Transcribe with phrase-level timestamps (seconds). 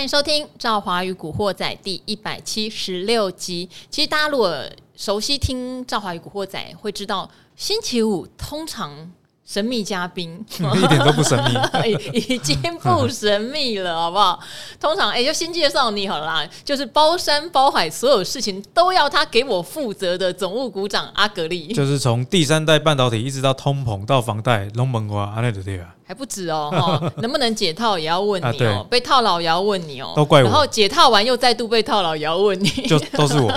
[0.00, 3.68] 欢迎收听《赵华与古惑仔》第一百七十六集。
[3.90, 4.64] 其实大家如果
[4.96, 9.12] 熟悉听《赵华与古惑仔》，会知道星期五通常。
[9.44, 14.38] 神秘嘉宾、嗯、 一点都不神秘， 已经不神秘了，好不好？
[14.80, 25.94] 通常哎、欸，就先介绍你好了啦，就是包山包海，所有事情都要他给我负责的总务股长阿格力，就是从第三代半导体一直到通膨到房贷，龙门瓜阿内的对啊。
[26.10, 30.44] 还不止哦， 能不能解套也要问你哦，被套牢也要问你哦，都怪我。
[30.44, 33.48] 然后解套完又再度被套牢也要问你，就都是我。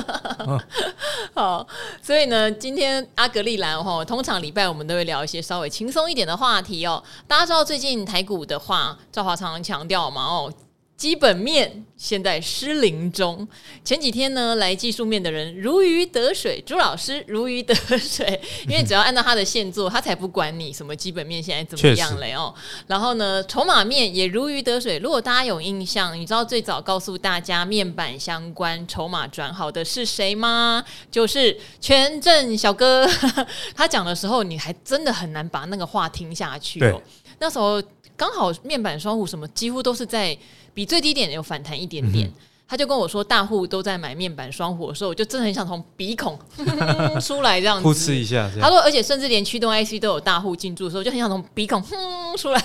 [1.33, 1.65] 好，
[2.03, 7.03] 所以呢，今天阿格丽兰哦，通常礼拜我们都会聊一些稍微轻松一点的话题哦。
[7.27, 10.53] 大家知道最近台股的话，赵华常常强调嘛哦。
[10.95, 13.45] 基本面现在失灵中。
[13.83, 18.39] 前几天呢，来技术面的人如鱼得水，朱老师如鱼得水，
[18.69, 22.53] 因为只要按照他的线做，他才不管你什么基本面现在怎么样了哦。
[22.87, 24.97] 然后呢，筹码面也如鱼得水。
[24.99, 30.83] 如果大家有印象，你知道最早告诉大家面板相关筹码转好的是谁吗？
[31.11, 33.09] 就是权证小哥。
[33.75, 37.01] 他讲的时候，你还真的很难把那个话听下去哦。
[37.39, 37.81] 那时候
[38.15, 40.37] 刚好面板双虎什么，几乎都是在。
[40.73, 42.27] 比最低点有反弹一点点。
[42.27, 42.33] 嗯
[42.65, 46.39] 他就跟我说，大户都在买面板双火的时候，我就真的很想从鼻孔
[47.21, 48.49] 出来这样子，噗嗤一下。
[48.59, 51.95] 他说，而且甚至连驱动 IC 都有大户进驻的时候，就很想从鼻孔哼
[52.35, 52.59] 出来。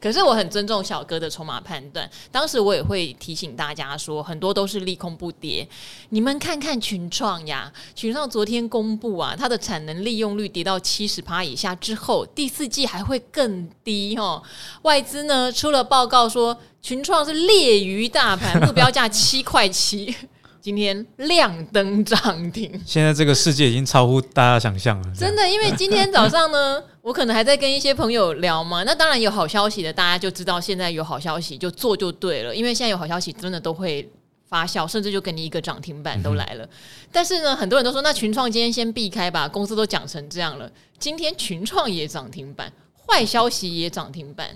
[0.00, 5.68] 可是我很尊重小哥的筹码判断，当时我也会提醒大家说，很多都是利空不跌。
[6.08, 14.42] 你们看看群创呀，群创昨天公布啊，它的产能利用率跌到七十趴以下之后，第四季还会更低哦。
[14.82, 16.58] 外资呢出了报告说。
[16.80, 20.14] 群创是劣于大盘， 目标价七块七，
[20.60, 22.80] 今天亮灯涨停。
[22.86, 25.14] 现在这个世界已经超乎大家想象了。
[25.14, 28.82] 真的，因为今天早上呢， 我可能还在跟一些朋友聊嘛。
[28.84, 32.54] 那当然有好消息的，大家就知道现在有好消息就做就对了。
[32.54, 34.08] 因为现在有好消息，真的都会
[34.48, 36.64] 发酵，甚至就给你一个涨停板都来了。
[36.64, 36.68] 嗯、
[37.12, 40.70] 但是呢，很多人都说，那群创今天先避开吧，公司都讲成这样了。
[40.98, 42.72] 今天群创也涨停板，
[43.06, 44.46] 坏消息也涨停板。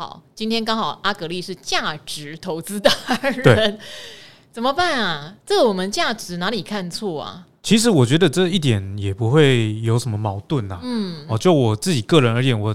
[0.00, 2.90] 好，今天刚好阿格力是价值投资达
[3.20, 3.78] 人，
[4.50, 5.34] 怎么办啊？
[5.44, 7.46] 这个我们价值哪里看错啊？
[7.62, 10.80] 其实我觉得这一点也不会有什么矛盾呐。
[10.82, 12.74] 嗯，哦，就我自己个人而言，我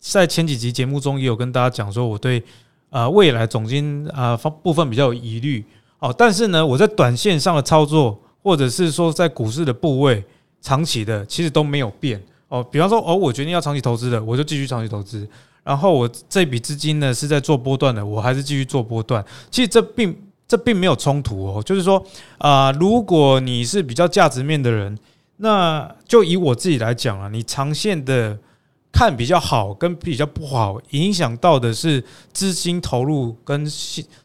[0.00, 2.42] 在前几集节目中也有跟大家讲说，我对
[2.88, 5.62] 呃未来总金啊方部分比较有疑虑。
[5.98, 10.24] 哦，但是呢，我在短线上的操作，或者是说在股市的部位，
[10.62, 12.18] 长期的其实都没有变。
[12.48, 15.28] 哦，比方说，哦，我决定要长期投资的，我就继续长期投资。
[15.64, 19.24] 然后我这笔资金呢是在做波段的，我还是继续做波段。
[19.50, 20.16] 其实这并
[20.48, 22.04] 这并没有冲突哦，就是说
[22.38, 24.98] 啊、如果你是比较价值面的人，
[25.36, 28.36] 那就以我自己来讲啊，你长线的
[28.90, 32.02] 看比较好跟比较不好，影响到的是
[32.32, 33.64] 资金投入跟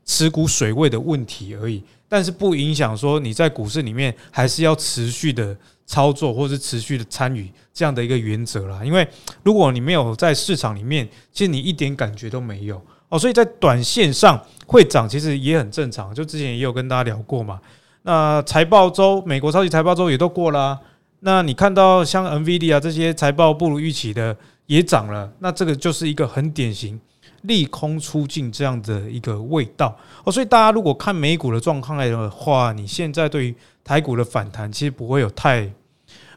[0.05, 5.55] 持股水位的问题而已，但是不影响说你在股市里面还是要持续的。
[5.87, 9.07] 操作或是持续的参与这样的一个原则啦，因为
[9.41, 16.13] 如果你没有在市场里面，其实你一点感觉都没有哦，所以在短线上会涨，其实也很正常。
[16.13, 17.59] 就之前也有跟大家聊过嘛，
[18.03, 20.77] 那财报周，美国超级财报周也都过啦。
[21.21, 26.99] 那你看到像 NVD 啊这些财报不如预期的也涨了，那这个就是一个很典型
[27.43, 30.31] 利空出尽这样的一个味道哦。
[30.31, 35.69] 所以大家如果看美股的状况来的话，你现在对于台股的反弹其实不会有太。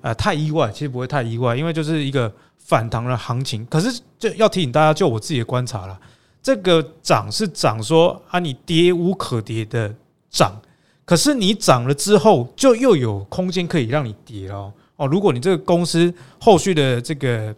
[0.03, 3.67] 呃，太意外，其实不会太意外，因为就是一个反弹的行情。
[3.67, 6.01] 可是，就要提醒大家，就我自己的观察了，
[6.43, 9.95] 这个涨是涨说啊，你跌无可跌的
[10.31, 10.59] 涨，
[11.05, 14.73] 可是你涨了之后，就又有空间可以让你跌哦。
[14.97, 17.55] 哦，如果你这个公司后续的这个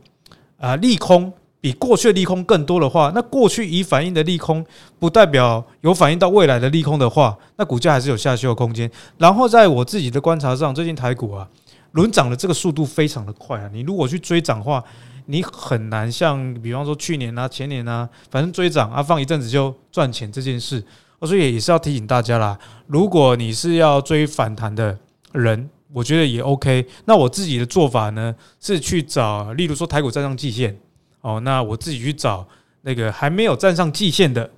[0.58, 1.32] 啊利空
[1.62, 4.62] 比过去利空更多的话，那过去已反映的利空
[4.98, 8.90] 不代表有反映到未来的利空的话，那股价还是有下修的空间。
[9.16, 11.48] 然后，在我自己的观察上，最近台股啊。
[11.92, 13.68] 轮涨的这个速度非常的快啊！
[13.70, 14.82] 你如果去追涨的话，
[15.26, 20.82] 你很难像比方说去年啊、前年啊，反正追涨啊，放一阵子就赚钱这件事。
[21.18, 24.98] 我所以也是要提醒大家啦，如果你是要追反弹的
[25.32, 26.86] 人，我觉得也 OK。
[27.04, 30.74] 那我自己的做法呢，是去找，例如说台股站上季线
[31.22, 32.46] 哦，那我自己去找
[32.82, 34.48] 那个还没有站上季线的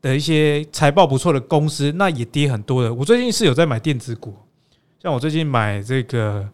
[0.00, 2.94] 的一些财报不错的公司，那也跌很多的。
[2.94, 4.34] 我最近是有在买电子股。
[5.00, 6.48] 像我最近买这个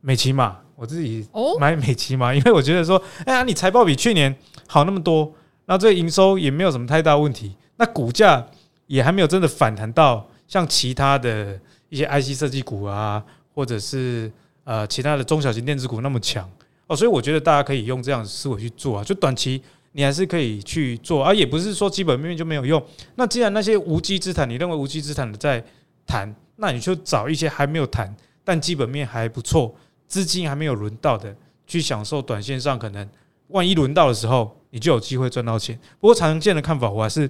[0.00, 1.26] 美琪玛，我自己
[1.60, 4.34] 买美琪玛，因为我觉得说，哎呀，你财报比去年
[4.66, 5.32] 好那么多，
[5.66, 8.46] 那这个营收也没有什么太大问题，那股价
[8.86, 13.22] 也还没有真的反弹到像其他的一些 IC 设计股啊，
[13.54, 14.32] 或者是
[14.64, 16.50] 呃其他的中小型电子股那么强
[16.94, 19.62] 所以我觉得大家可以用这样的思维去做啊，就短期
[19.92, 22.82] 你还是可以去做，而、啊、也不是说基本面就没有用。
[23.16, 25.62] 那既然那些无稽之谈，你认为无稽之谈的在
[26.06, 29.74] 谈，那你就找一些还没有谈，但基本面还不错，
[30.08, 31.34] 资金还没有轮到的，
[31.66, 33.06] 去享受短线上可能
[33.48, 35.78] 万一轮到的时候，你就有机会赚到钱。
[36.00, 37.28] 不过常见的看法我还是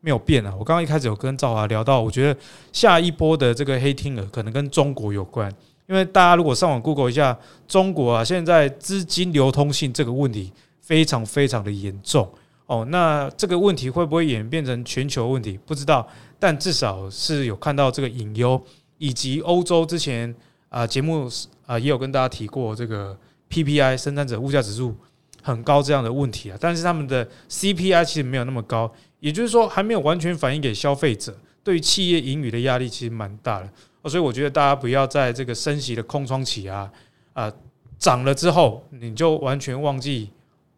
[0.00, 0.54] 没有变啊。
[0.58, 2.40] 我刚刚一开始有跟赵华聊到，我觉得
[2.72, 5.52] 下一波的这个黑天鹅可能跟中国有关，
[5.88, 7.36] 因为大家如果上网 Google 一下
[7.66, 12.30] 中国啊，现在资金流通性这个问题非常非常的严重
[12.66, 12.86] 哦。
[12.90, 15.58] 那这个问题会不会演变成全球问题？
[15.64, 16.06] 不知道，
[16.38, 18.62] 但至少是有看到这个隐忧，
[18.98, 20.32] 以及欧洲之前
[20.68, 21.26] 啊节目
[21.64, 23.18] 啊也有跟大家提过这个
[23.48, 24.94] PPI 生产者物价指数
[25.40, 33.70] 很高这样的问题啊，但是他们的 CPI 其实没有那么高，也就是说还没有完全反映给消费者，对于企业盈余的压力其实蛮大的。
[34.04, 36.90] 所以我觉得大家不要在这个升息的空窗期啊
[37.32, 37.52] 啊
[37.98, 40.30] 涨了之后，你就完全忘记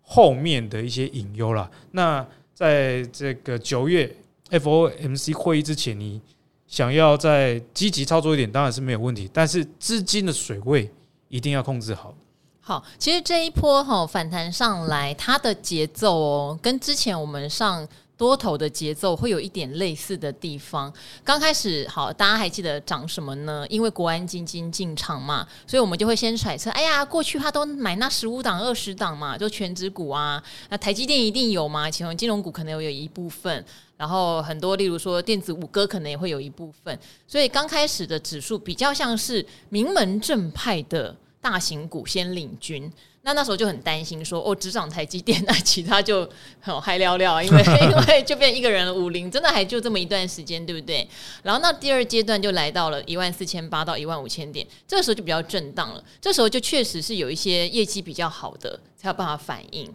[0.02, 1.70] 后面的一些隐忧了。
[1.92, 4.16] 那在这个九月
[4.50, 6.20] FOMC 会议之前，你
[6.66, 9.30] 想要再积极操作一点，当然是没有问题。
[9.32, 10.90] 但是资金的水位
[11.28, 12.14] 一定要控制好。
[12.60, 17.86] 好，其实这一波哈反弹上来，它的节奏哦，跟之前我们上。
[18.20, 20.92] 多头的节奏会有一点类似的地方。
[21.24, 23.64] 刚开始好，大家还记得涨什么呢？
[23.70, 30.42] 因为国安基金进场嘛，所以我们就会先揣测，哎呀，过去他都买那十五档、二十档嘛，就权值股啊。
[30.68, 31.90] 那台积电一定有嘛？
[31.90, 33.64] 其中金融股可能有一部分，
[33.96, 36.98] 然后很多，例如说电子五哥可能也会有一部分。
[37.26, 42.92] 所以刚开始的指数比较像是名门正派的大型股先领军。
[43.30, 46.28] 那那时候就很担心说，哦，只涨台积电，那其他就
[46.60, 51.08] 很嗨聊聊，因为 因为就变一个人了，五零真的还就这么一段时间，对不对？
[51.44, 56.02] 然后那第二阶段就来到了一万四千八到一万五千点，这个时候就比较震荡了。
[56.20, 59.88] 这时候就确实是有一些业绩比较好的才有办法反应。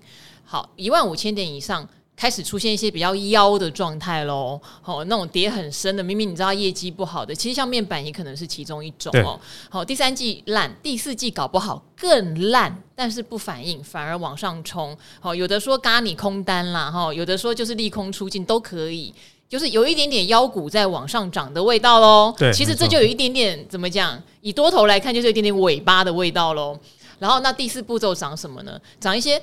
[0.46, 1.86] 好，一万五千点以上。
[2.16, 9.40] 开始出现一些比较妖的状态喽，好，那种跌很深的，明明你知道业绩不好的，其实像面板也可能是其中一种哦。
[9.70, 14.98] 好，第三季烂，第四季搞不好更烂，但是不反应，反而往上冲。
[15.20, 19.14] 好，有的说嘎你空单啦，哈，有的说就是利空出尽都可以，
[19.50, 22.34] 就是有一点点妖股在往上涨的味道喽。
[22.38, 24.22] 对，其实这就有一点点怎么讲？
[24.40, 26.80] 以多头来看，就是有一点点尾巴的味道喽。
[27.20, 28.80] 然后那第四步骤涨什么呢？
[29.02, 29.42] 涨一些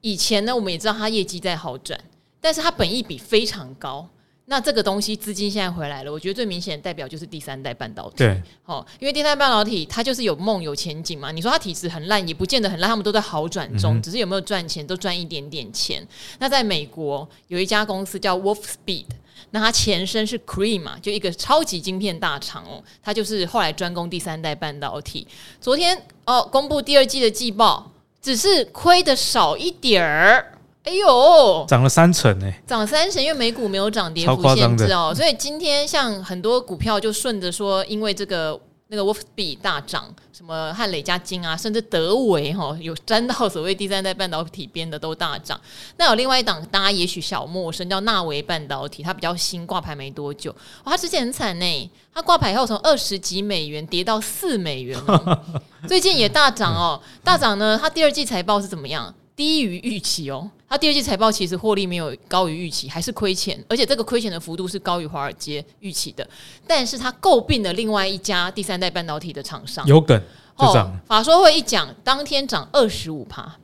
[0.00, 2.00] 以前呢，我们也知道它业绩在好转。
[2.44, 4.06] 但是它本益比非常高，
[4.44, 8.16] 那这个东西资金现在回来了，我觉得最明显的代表就是第三代半导体。
[8.18, 11.32] 对，哦，因为第三代半导体它就是有梦有前景嘛。
[11.32, 16.06] 你说它体质很烂，也不见得很烂，他们都在好转中，只是有没有赚钱，都赚一点点钱。
[16.38, 19.06] 那在美国有一家公司叫 Wolfspeed，
[19.52, 25.26] 那它前身是 Cree 嘛，就一个超级晶片大厂哦，它就是后来专攻第三代半导体。
[25.62, 30.50] 昨天哦，公布第二季的季报，只是亏的少一点儿。
[30.84, 45.58] 哎呦，涨了三成呢，涨三成，因为美股没有涨跌幅限制哦，所以今天像很多股票就顺着说，因为这个那个 Wolfspeed 大涨，什么汉磊加金啊，甚至德维哈有沾到所谓第三代半导体边的都大涨。
[45.96, 50.54] 那有另外一档大家也许小陌生，叫纳维半导体，它比较新，挂牌没多久，
[50.84, 55.00] 哇，它之前很惨呢，它挂牌以后从二十几美元跌到四美元，
[55.88, 59.14] 最近也大涨哦，大涨呢，它第二季财报是怎么样？
[59.36, 66.28] 低于预期哦，它第二季财报其实获利没有高于预期，还是亏钱，而且这个亏钱的幅度是高于华尔街预期的。
[66.66, 70.20] 但是它诟病了另外一家第三代半导体的厂商，有梗
[70.58, 70.92] 就涨。
[71.06, 73.54] 法说会一讲，当天涨二十五趴。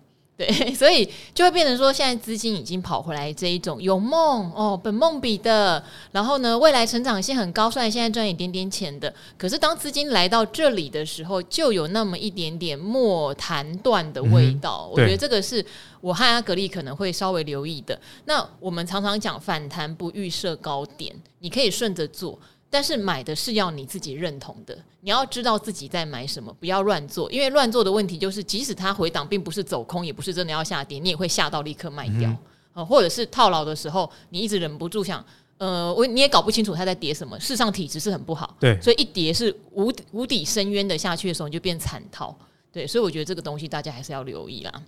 [0.41, 14.89] 对， 所以就会变成说，现在资金已经跑回来这一种有梦哦，本梦比的，然后呢，未来成长性很高，虽然现在赚一点点钱的，可是当资金来到这里的时候，就有那么一点点莫谈断的味道。
[14.89, 15.63] 嗯、我觉得这个是
[16.01, 18.01] 我和阿格力可能会稍微留意的。
[18.25, 22.39] 那我们常常讲反弹不预设高点，你可以顺着做。
[22.73, 32.35] 但是买的是要你自己认同的，你要知道自己在买什么，不要乱做，因为乱做的问题就是，即使它回档并不是走空，也不是真的要下跌，你也会吓到立刻卖掉，
[32.75, 35.25] 嗯、或者是套牢的时候，你一直忍不住想，
[35.59, 42.33] 呃，我你也搞不清楚它在跌什么，事实上体质是很不好，对，所以一跌是无无底深渊的下去的时候，你就变惨套，
[42.71, 44.83] 对，所以我觉得这个东西大家还是要留意啦。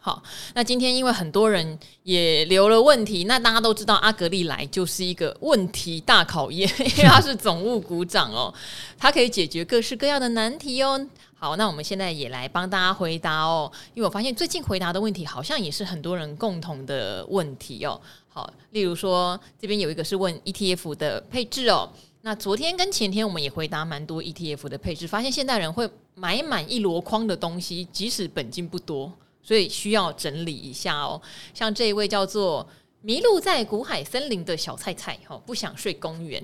[0.00, 0.22] 好，
[0.54, 8.54] 那今天因为很多人也留了问题，那大家都知道阿格力来就是一个问题大考验， 因为他是总务股长哦，
[8.96, 11.04] 他可以解决各式各样的难题哦。
[11.34, 18.00] 好，那我们现在也来帮大家回答哦，因为我发现最近回答的问题好像也是很多人共同的问题哦。
[18.28, 21.90] 好，例如说这边有一个是问 ETF 的配置哦，
[22.22, 29.12] 那昨天跟前天我们也回答蛮多 ETF 的配置，发现现代人会买满一箩筐的东西，即使本金不多。
[29.48, 31.18] 所以需要整理一下哦。
[31.54, 32.68] 像这一位叫做。
[33.00, 36.42] 迷路在古海森林的小菜菜，哈，不想睡公园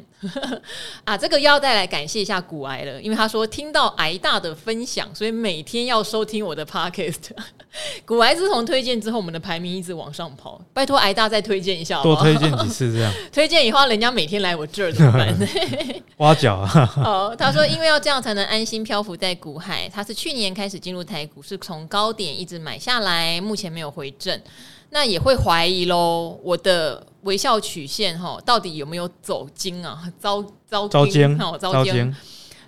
[1.03, 1.17] 啊！
[1.19, 7.31] 这个要再来感谢一下古癌了，因为他说听到癌大的分享，所以每天要收听我的 podcast。
[8.07, 10.61] 古癌自从推荐之后，我们的排名一直往上跑。
[10.73, 13.13] 拜托癌大再推荐一下好好，多推荐几次这样。
[13.33, 15.37] 推荐以后，人家每天来我这儿怎么办？
[16.19, 16.93] 挖角啊！
[17.05, 19.89] 哦，他说因为要这样才能安心漂浮在古海。
[19.93, 24.41] 他是去年开始进入台股，是从高点一直买下来，目前没有回正。
[24.95, 30.01] 那也会怀疑喽，我的微笑曲线哈，到底有没有走精啊？
[30.21, 32.15] 遭遭遭奸，遭精。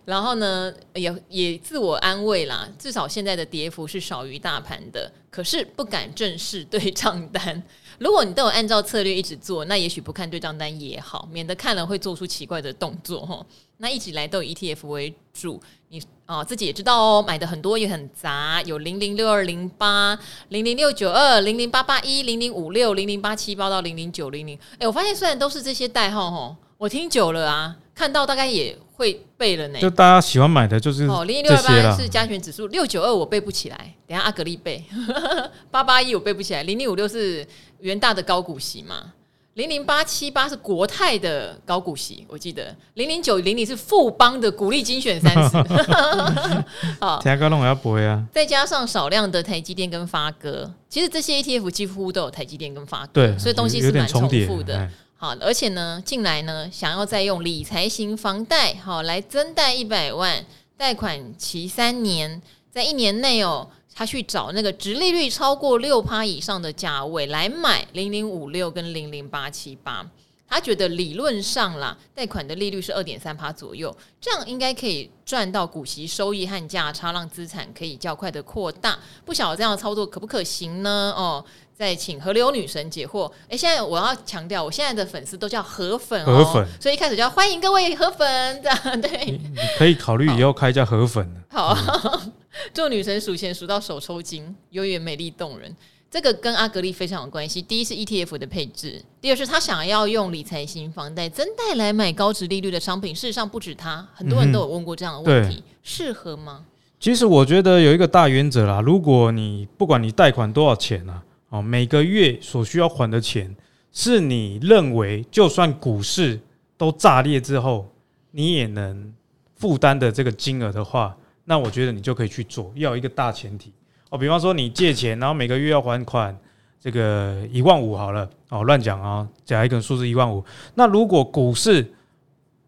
[0.05, 5.09] 然后呢，也也自我安慰啦，至少现在的跌幅是少于大盘的。
[5.31, 7.63] 可是不敢正式对账单。
[7.99, 13.45] 如果你都有按照策略一直做，那也许不看对账单也好，免得看了会做出奇怪的动作哈。
[13.79, 15.61] 那一直以来都以 ETF 为主，
[15.91, 24.59] 你啊、哦、自己也知道哦，买的很多也很杂，有零零六二零八、零零六九二、零零八八一、零零五六、零零八七八到零零九零零。
[24.79, 29.79] 哎，我发现虽然都是这些代号哈，我听久了啊，看到大概也会背了呢。
[29.79, 34.83] 就大家喜欢买的就是哦，零零六二八是加权指数，六九二我背不起来，等下阿格力背。
[35.71, 37.47] 八八一我背不起来，零零五六是
[37.81, 39.13] 元大的高股息嘛。
[39.55, 45.57] 零零八七八是国泰的高股息，我记得零零九零零是富邦的股利精选三十。
[47.01, 48.23] 好，听讲要不会啊。
[48.31, 54.91] 再加上少量的台积电跟发哥，其实这些 ETF 几乎都有台积电跟发哥，对，所以东西是蛮重复的。
[55.17, 60.45] 好，而且呢，进来呢，想要再用理财型房贷，好来增贷一百万，
[60.77, 63.69] 贷款期三年，在一年内哦。
[63.99, 70.07] 他去找那个直利率超过六趴以上的价位来买零零五六跟零零八七八，
[70.49, 78.99] 他觉得理论上啦，贷款的利率是二点三趴左右，这样应该可以赚到股息收益和价差，让资产可以较快的扩大。
[79.25, 81.13] 不晓得这样的操作可不可行呢？
[81.17, 83.31] 哦，再请河流女神解惑。
[83.49, 89.41] 哎，现在我要强调，我现在的粉丝都叫河粉哦，河粉，所以一开始就要欢迎各位河粉，这 样对，你，
[89.77, 91.75] 可以考虑以后开一家河粉好。
[91.75, 92.21] 好。
[92.25, 92.33] 嗯
[92.91, 95.75] 女神数钱数到手抽筋，永远美丽动人。
[96.17, 97.61] 这个跟阿格力非常有关系。
[97.61, 103.15] 第一是 ETF 的配置，第二是他想要用理财型房贷增贷来买高值利率的商品。
[103.15, 106.65] 事实上不止他，很多人都有问过这样的问题，适、嗯、合吗？
[106.99, 113.55] 其实我觉得有一个大原则啦，如果你不管你贷款多少钱啊，哦，每个月所需要还的钱，
[113.93, 116.41] 是你认为就算股市
[116.79, 117.87] 都炸裂之后，
[118.31, 119.13] 你也能
[119.57, 121.15] 负担的这个金额的话。
[121.45, 123.71] 那我觉得你就可以去做，要有一个大前提
[124.11, 124.19] 哦。
[124.19, 126.37] 比方说你借钱，然后每个月要还款
[126.81, 130.45] 这个一万五好了哦，乱讲啊，假一个数字一万五。
[130.75, 131.93] 那如果股市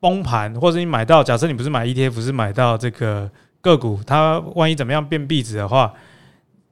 [0.01, 3.31] 崩盘，或者你买到，假设你不是买 ETF，是买到这个
[3.61, 5.93] 个股，它万一怎么样变壁纸的话，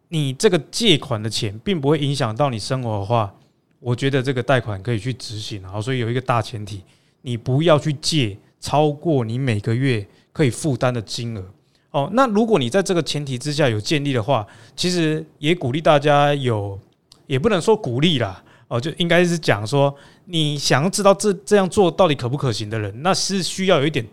[0.08, 3.34] 你这个借款的钱并不会影响到你生活的话，
[3.80, 5.62] 我觉得这个贷款可以去执行。
[5.64, 6.82] 好，所以有一个大前提，
[7.22, 11.44] 你不要去借超过你每个月可以负担的金额。
[11.96, 16.78] 哦，那如果你在这个前提之下有建立的话，其实也鼓励大家有，
[17.26, 24.06] 也不能说鼓励啦，哦，就应该是讲说，你想要知道这这样做到底可不可行的人，那是需要有一点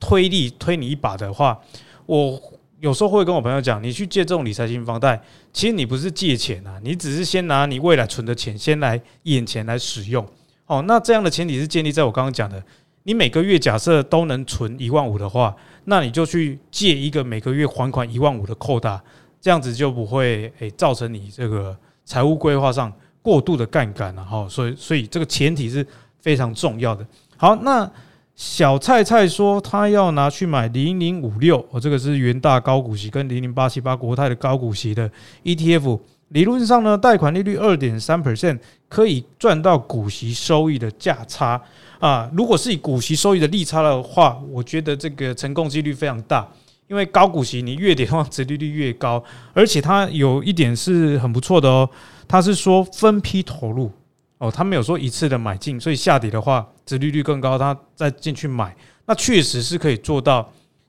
[0.00, 1.60] 推力推你一把的话，
[2.06, 2.40] 我
[2.80, 10.26] 有时候会跟我朋友讲，你去借这种理财型房贷，其实你不是借钱啊，你只是先拿你未来存的钱先来眼前来使用。
[10.64, 12.62] 哦，那这样的前提是建立在我刚刚讲的，
[13.06, 15.54] 你每个月假设都能存一万五的话。
[15.88, 19.00] 那你就去借一个每个月还款一万五的扣打，
[19.40, 24.48] 这样子就不会诶、造成你这个财务规划上过度的杠杆了哈。
[24.48, 25.86] 所以，所以这个前提是
[26.18, 27.06] 非常重要的。
[27.36, 27.88] 好，那
[28.34, 35.08] 小菜菜说他要拿去买零零五六，我这个是元大高股息跟零零八七八国泰的高股息的
[35.44, 36.00] ETF。
[36.28, 41.60] 理论上呢，贷款利率二点三 percent 可以赚到股息收益的价差。
[41.98, 46.46] 啊，如果是以股息收益的利差的话，我觉得这个成功几率非常大，
[46.88, 49.22] 因为高股息你越点的话，殖利率越高，
[49.54, 51.88] 而且它有一点是很不错的哦，
[52.28, 53.90] 它是说分批投入。
[54.38, 60.46] 哦，它没有说一次的买进，所以下跌的话，殖利率更高，它再进去买，那确实是可以做到，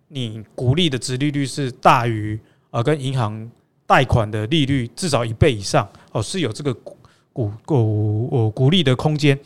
[0.10, 2.38] 你股利的殖利率是大于
[2.70, 3.50] 啊，跟银行
[3.88, 6.96] 贷款的利率至少一倍以上哦，是有这个股
[7.34, 9.40] 股股哦股利的空间。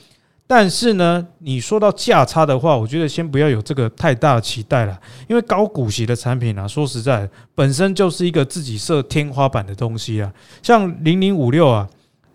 [0.47, 10.29] 但是呢，你说到价差的话，我觉得先不要有这个太大的期待了，因为高股息的产品啊，说实在，本身就是一个自己设天花板的东西啊。
[10.61, 11.87] 像零零五六啊，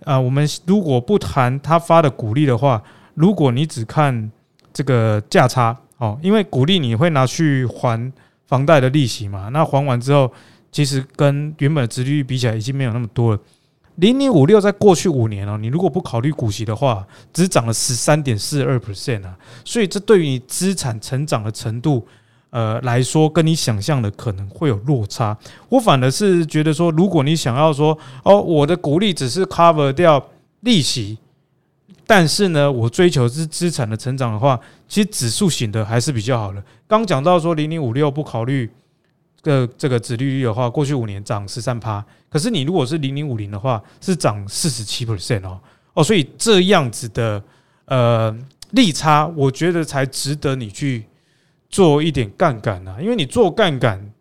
[0.02, 2.82] 啊，我们如果不谈他发的股利的话，
[3.12, 4.32] 如果你只看
[4.72, 8.10] 这个价差哦，因为股利你会拿去还
[8.46, 10.32] 房贷的利息嘛，那还完之后，
[10.70, 13.40] 其实跟原本的殖利率比起来已经没有那么多了。
[13.96, 22.06] 零零五六在过去五年哦，你如果不考虑股息的话，只涨了十三点四二 percent 啊，所以这对于你资产成长的程度，
[22.50, 25.34] 呃来说，跟你想象的可能会有落差。
[25.70, 30.22] 我反而是觉得说，如果你想要说，哦，我的股利只是 cover 掉
[30.60, 31.16] 利息，
[32.06, 36.62] 但是呢，我追求是资产的成长的话，其实指数型的还是比较好的。
[36.86, 38.70] 刚讲到说零零五六不考虑。
[39.46, 45.60] 的这个殖利率的话，过去五年涨十三趴，可是你如果是零零五零的话，是涨四十七 percent 哦
[45.94, 47.40] 哦，所以这样子的
[47.84, 48.36] 呃
[48.72, 51.04] 利差，我觉得才值得你去
[51.70, 54.12] 做一点杠杆啊，因为你做杠杆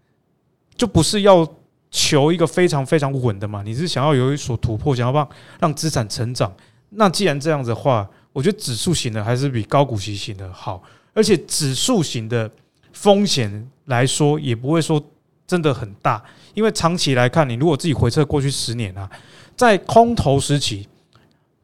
[0.75, 1.47] 就不是要
[1.89, 5.29] 求一个非常非常稳的嘛，你是想要有一所突破，想要让
[5.61, 6.53] 让资产成长。
[6.91, 10.83] 那既然这样子的话，我觉得指数型的还是比高股息型的好，
[11.15, 12.49] 而且指数型的
[12.93, 15.03] 风险来说也不会说。
[15.47, 16.23] 真的很大，
[16.55, 19.07] 因为长期来看，你如果自己回测过去十年啊，
[19.55, 20.87] 在空头时期，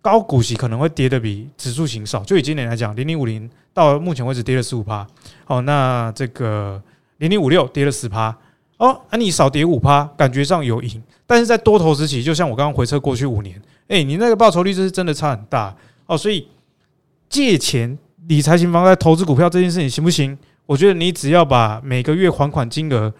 [0.01, 2.23] 高股息可能会跌得比指数型少。
[2.23, 5.07] 就以今年来讲，零零五零到目前为止跌了十五趴，
[5.47, 6.79] 哦，那这个
[7.17, 8.35] 零零五六跌了十趴，
[8.77, 11.01] 哦，那你少跌五趴，感觉上有赢。
[11.25, 16.15] 但是在多头时期，就像我刚刚回测过去五年，诶，你那个报酬率是真的差很大哦。
[16.15, 16.47] 所以
[17.29, 17.97] 借钱
[18.27, 20.37] 理财型房在投资股票这件事情行不行？
[20.67, 23.11] 我觉得你只要把每个月还款金额。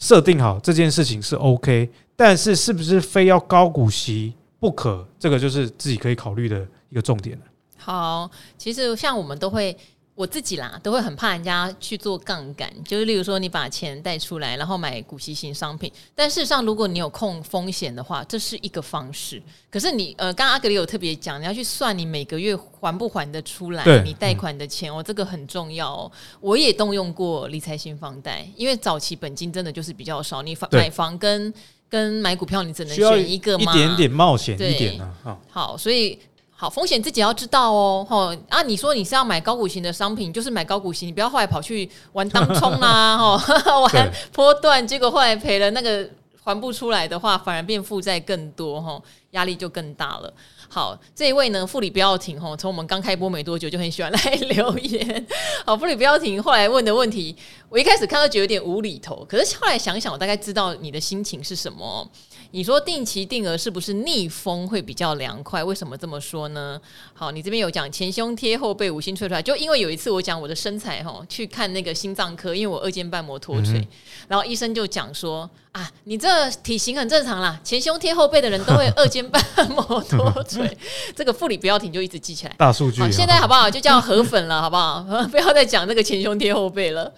[0.00, 5.06] 设定好这件事情是 OK，但是是不是非要高股息不可？
[5.16, 7.44] 这个就是自己可以考虑的一个重点了。
[7.76, 8.28] 好，
[8.58, 9.76] 其实像我们都会。
[10.20, 15.90] 我自己啦，都会很怕人家去做杠杆，就是例如说你把钱贷出来，然后买股息型商品。
[16.14, 19.42] 但事实上，如果你有控风险的话，这是一个方式。
[19.70, 26.12] 可是你呃，刚刚阿格里有特别讲，你要去算你每个月还不还得出来你贷款的钱哦，这个很重要哦。
[26.42, 31.50] 我也动用过理财型房贷，因为早期本金真的就是比较少，你买房跟
[31.88, 35.38] 跟买股票，你只能选一个嘛，一点点冒险一点啊。
[35.48, 36.18] 好，所以。
[36.60, 38.62] 好，风险自己要知道哦，吼啊！
[38.62, 43.40] 你说你是要买高股型的商品，就是买高股型，你不要后来跑去玩当冲啦， 吼
[43.80, 46.06] 玩波段，结果后来赔了那个
[46.44, 50.30] 还不出来的话，反而变负债更多，吼压力就更大了。
[50.68, 55.26] 好，这一位呢，副理不要停，吼从我们刚开播没多久就很喜欢来留言。
[55.64, 57.34] 好，副理不要停，后来问的问题，
[57.70, 62.06] 我一开始看到觉得有点无厘头，可是后来想想，我大概知道你的心情是什么。
[62.52, 65.62] 你说定期定额是不是逆风会比较凉快？
[65.62, 66.80] 为什么这么说呢？
[67.14, 73.86] 好，你这边有讲前胸贴后背五星吹出来，就因为有一次我讲我的身材哈，去看那个心脏科，因为我二尖瓣膜脱垂，嗯、
[74.28, 80.76] 然后医生就讲说啊，你这体型很正常啦，前胸贴后背的人都会二尖瓣膜脱垂，
[81.14, 82.54] 这个副理不要停，就一直记起来。
[82.58, 83.70] 大数据，现在好不好？
[83.70, 85.04] 就叫河粉了，好不好？
[85.30, 87.12] 不要再讲这个前胸贴后背了。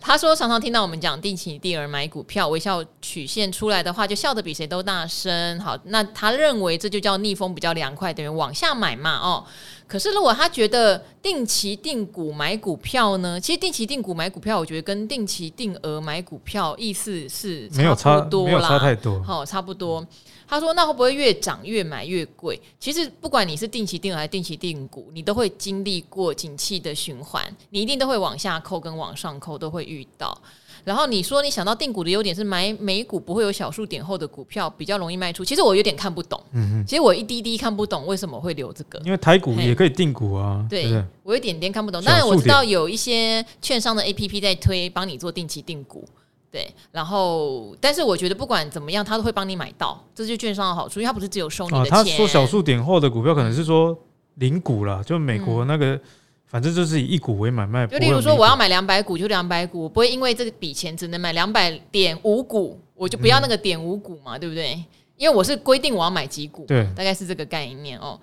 [0.00, 5.58] 他说：“常常听到我们讲定期定额买股票，微笑曲线出来的话，就笑得比谁都大声。
[5.60, 9.18] 好，那他认为这就叫逆风比较凉快，等于往下买嘛。
[9.18, 9.44] 哦，
[9.88, 13.40] 可是如果他觉得定期定股买股票呢？
[13.40, 19.22] 其实定期定股买股票，我觉得跟定期定额买股票意思是差不多啦，没有差太多。
[19.22, 20.06] 好，差不多。”
[20.46, 22.58] 他说：“那会不会越涨越买越贵？
[22.80, 30.40] 其实不管你是定期定额还是定期定股，你都会经历过景气的循环，你一定都会往下扣跟往上扣都会遇到。
[30.88, 36.42] 然后你说你想到定股的优点是买美股不会有小数点后的股票比较容易卖出，其实我有点看不懂。
[36.52, 40.66] 嗯哼，其实我一滴滴看不懂为什么会留这个，因为台股也可以定股啊。
[40.70, 42.02] 对，对，对，我有点点看不懂。
[42.02, 46.02] 当然我知道有一些券商的 APP 在推帮你做定期定股。”
[46.50, 51.92] 对，然后，但是我觉得不管怎么样，他都会帮你买到，这就是券商的好处，因为他不是只有收你的钱。
[51.92, 53.94] 啊、他说小数点后的股票可能是说
[54.36, 56.00] 零股了，就美国那个，嗯、
[56.48, 57.86] 反正就是以一股为买卖。
[57.86, 64.82] 就例如说，我要买两百股，就两百股，我不会因为这笔钱只能买两百点五股，我就不要那个点五股嘛，嗯、对不对？
[65.16, 68.18] 因为我是规定我要买几股，对，大概是这个概念哦。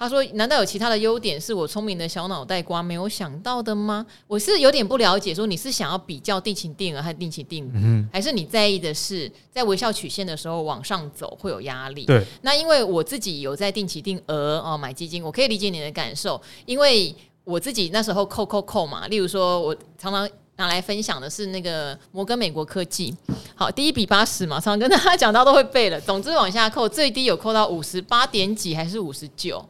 [0.00, 12.04] 他说：“难道有其他的优点是我聪明的小脑袋瓜没有想到的吗？”我是有点不了解，说你是想要比较定期定额还是定期定还是你在意的是在微笑曲线的时候往上走会有压力？
[12.04, 12.24] 对。
[12.42, 17.12] 那因为我自己有在定期定额哦买基金，我可以理解你的感受，因为
[17.48, 19.08] 我自己那时候扣扣扣嘛。
[19.08, 23.16] 例如说，我常常拿来分享的是那个摩根美国科技，
[23.54, 25.98] 好，第一笔八十嘛，常常跟大家讲到都会背了。
[25.98, 29.66] 总之往下扣，最低有扣到五十八点几还是五十九？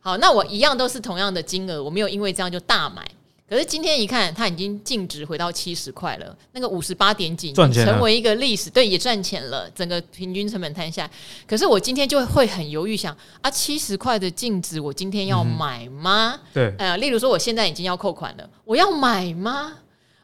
[0.00, 3.08] 好，那我一样都是同样的金额，我没有因为这样就大买。
[3.52, 11.06] 可是今天一看，它已经净值回到七十块了，那个五十八点几成为一个历史，对，也赚钱了，整个平均成本摊下。
[11.46, 16.32] 可是我今天就会很犹豫，想啊，七十块的净值，我今天要买吗？
[16.34, 19.74] 嗯、对，呃，例如说我现在已经要扣款了，我要买吗？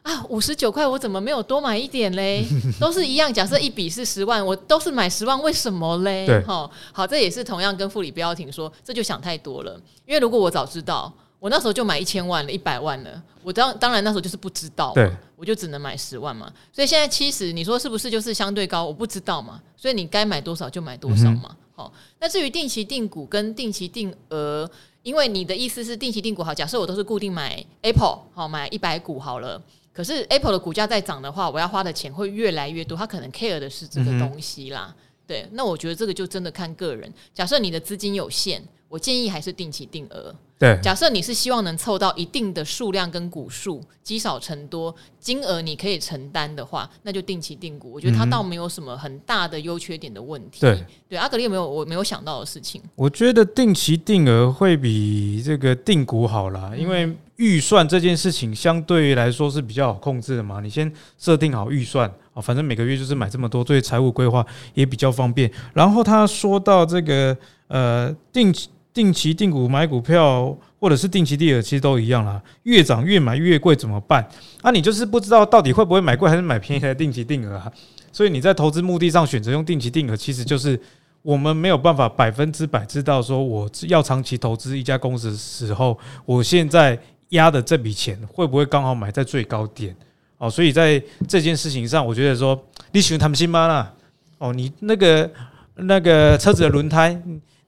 [0.01, 2.43] 啊，五十九块，我怎么没有多买一点嘞？
[2.81, 6.25] 都是一样，假设一笔是十万，我都是买十万，为什么嘞？
[6.25, 9.79] 对，好，好，这也是同样跟副理不要停说，这就想太多了。
[10.07, 16.51] 因为如果我早知道，我那时候就买一千万了，一百万了，我当当然那时候就是不知道，对，我就只能买十万嘛。
[16.71, 18.85] 所以现在七十，你说是不是就是相对高？
[18.85, 19.61] 我不知道嘛。
[19.77, 21.55] 所以你该买多少就买多少嘛。
[21.73, 24.69] 好、嗯，那至于定期定股跟定期定额。
[25.01, 29.59] 因为你的意思是定期定股好，假设我都是固定买 Apple 好，买一百股好了。
[29.93, 32.97] 可是 Apple 的股价在涨的话，我要花的钱会越来越多。
[32.97, 34.93] 他可能 care 的是这个东西啦。
[34.93, 37.11] 嗯、对，那我觉得这个就真的看个人。
[37.33, 40.35] 假设你的资金有限，我建议还是定期定额。
[40.57, 47.93] 对，假设你是希望能凑到一定的数量跟股数，积少成多，金额你可以承担的话，那就定期定股。
[47.93, 50.59] 我觉得它倒没有什么很大的优缺点的问题。
[50.59, 52.81] 对，对，阿格力有没有我没有想到的事情？
[52.95, 60.59] 我觉得定期定额会比这个定股好啦，因为预算这件事情相对于来说是比较好控制的嘛。
[60.59, 65.49] 你先设定好预算啊，反正每个月就是买这么多，对财务规划也比较方便。
[65.73, 67.37] 然后他说到这个
[67.69, 68.67] 呃定期。
[68.93, 72.41] 定期定股买股票，或者是定期定额，其实都一样啦。
[72.63, 74.27] 越涨越买越贵怎么办？
[74.61, 77.71] 啊，你就是不知道到底会不会买贵还是买便宜的定期定额啊。
[78.11, 80.79] 所以你在投资目的上选择用定期定额，其实就是
[81.21, 86.99] 我们没有办法百分之百知道说我要长期投资一家公司的时候，我现在
[87.29, 89.95] 压的这笔钱会不会刚好买在最高点？
[90.39, 92.59] 哦，所以在这件事情上，我觉得说
[92.91, 93.93] 你喜欢他们新吗啦？
[94.39, 95.29] 哦，你那个
[95.75, 97.21] 那个车子的轮胎。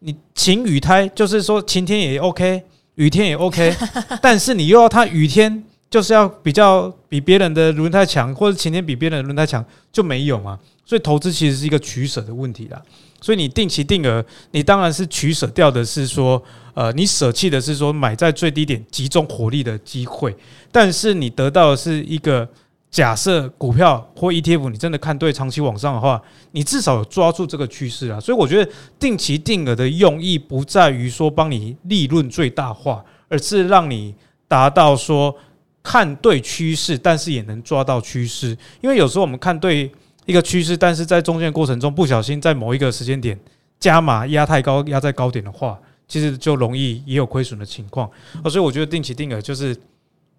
[0.04, 2.64] 你晴雨胎就是说晴天也 OK，
[2.96, 3.76] 雨天也 OK，
[4.20, 10.60] 但是你又要它雨天就是要比较比别人的轮胎强，或者晴天比别人的轮胎强就没有嘛。
[10.86, 12.82] 所以投资其实是一个取舍的问题啦。
[13.22, 16.42] 所以你定期定额，你当然是取舍掉的是说，
[16.74, 20.36] 呃，你舍弃的是说买在最低点集中火力的机会，
[20.72, 22.50] 但是你得到的是一个。
[22.92, 28.20] 假设股票或 ETF 你真的看对长期往上的话，你至少有抓住这个趋势啊。
[28.20, 34.14] 所以我觉得定期定额的用意不在于说帮你利润最大化，而是让你
[34.46, 35.34] 达到说
[35.82, 38.50] 看对趋势，但是也能抓到趋势。
[38.82, 39.90] 因为有时候我们看对
[40.26, 43.40] 一个趋势，但是在中间过程中不小心在某一个时间点
[43.80, 48.12] 加码压太高，压在高点的话，其实就容易也有亏损的情况。
[48.44, 49.74] 所以我觉得定期定额就是。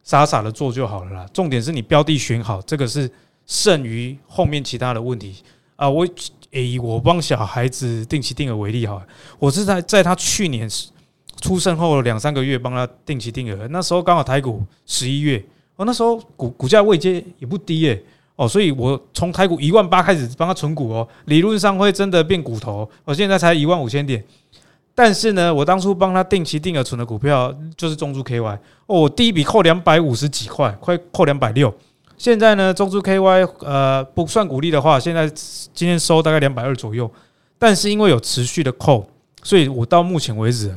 [0.03, 3.11] 傻傻的做就好了啦，重点是你标的选好，这个是
[3.47, 5.37] 胜于后面其他的问题
[5.77, 5.89] 啊。
[5.89, 6.07] 我
[6.51, 9.01] 以我帮小孩子定期定额为例哈，
[9.39, 10.69] 我是在在他去年
[11.41, 15.43] 出生后两三个月帮他定期定额，那时候刚好台股十一月，
[15.77, 18.03] 哦，那时候股股价位阶也不低耶，
[18.37, 24.23] 哦，所以我从台股一万八开始帮他存股哦，理论上会真的变骨头，我现在才一万五千点。
[24.95, 31.73] 但是呢，我当初帮他定期定额存的股票就是中珠 KY 哦，我第一笔扣两百五十几块，快扣两百六。
[32.19, 35.27] 现在呢，中珠 KY 呃不算股利的话，现在
[35.73, 37.11] 今天收大概两百二左右。
[37.59, 39.09] 但是因为有持续的扣，
[39.43, 40.77] 所以我到目前为止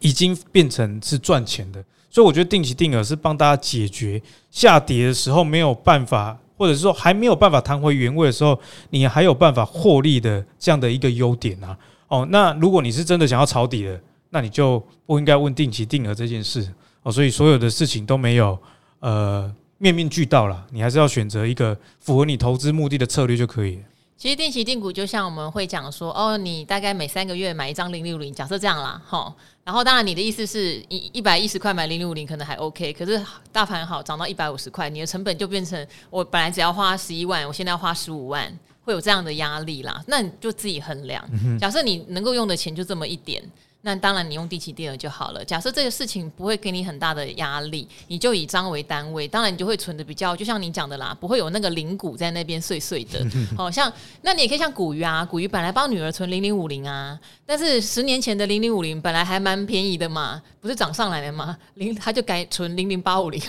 [0.00, 1.82] 已经变成是赚钱的。
[2.10, 8.58] 所以我觉得定期定额是帮大家解决下跌的时候没有办法，或者是说还没有办法弹回原位的时候，
[8.90, 11.78] 你还有办法获利的这样的一个优点啊。
[12.10, 16.68] 哦，那如果你是真的想要抄底的，那你就不应该问定期定额这件事
[17.04, 17.12] 哦。
[17.12, 18.58] 所以所有的事情都没有
[18.98, 23.78] 呃面面俱到了，你还是要选择一个符合你投资目的的策略就可以。
[24.16, 29.32] 其实定期定股就像我们会讲说，哦，你大概每三个月买一张零零五零，假设这样啦，哈。
[29.64, 38.52] 然后当然你的意思是一一百一十块买零零五零可能还 OK，可是大盘好涨到一百五十块，你的成本就变成我本来只要花十一万，我现在要花十五万。
[38.84, 41.22] 会有这样的压力啦，那你就自己衡量。
[41.58, 43.42] 假设你能够用的钱就这么一点，
[43.82, 45.42] 那当然你用定期定额就好了。
[45.42, 53.24] 假设这个事情不会给你很大的压力，你就以张为单位，当然你就会存的比较，就像你讲的啦，不会有那个零股在那边碎碎的。
[53.56, 53.90] 好像
[54.22, 63.40] 那你也可以像古鱼啊，古鱼本来帮女儿存零零五零啊，但是十年前的零零五零本来还蛮便宜的嘛，不是涨上来的嘛，零他就改存零零八五零，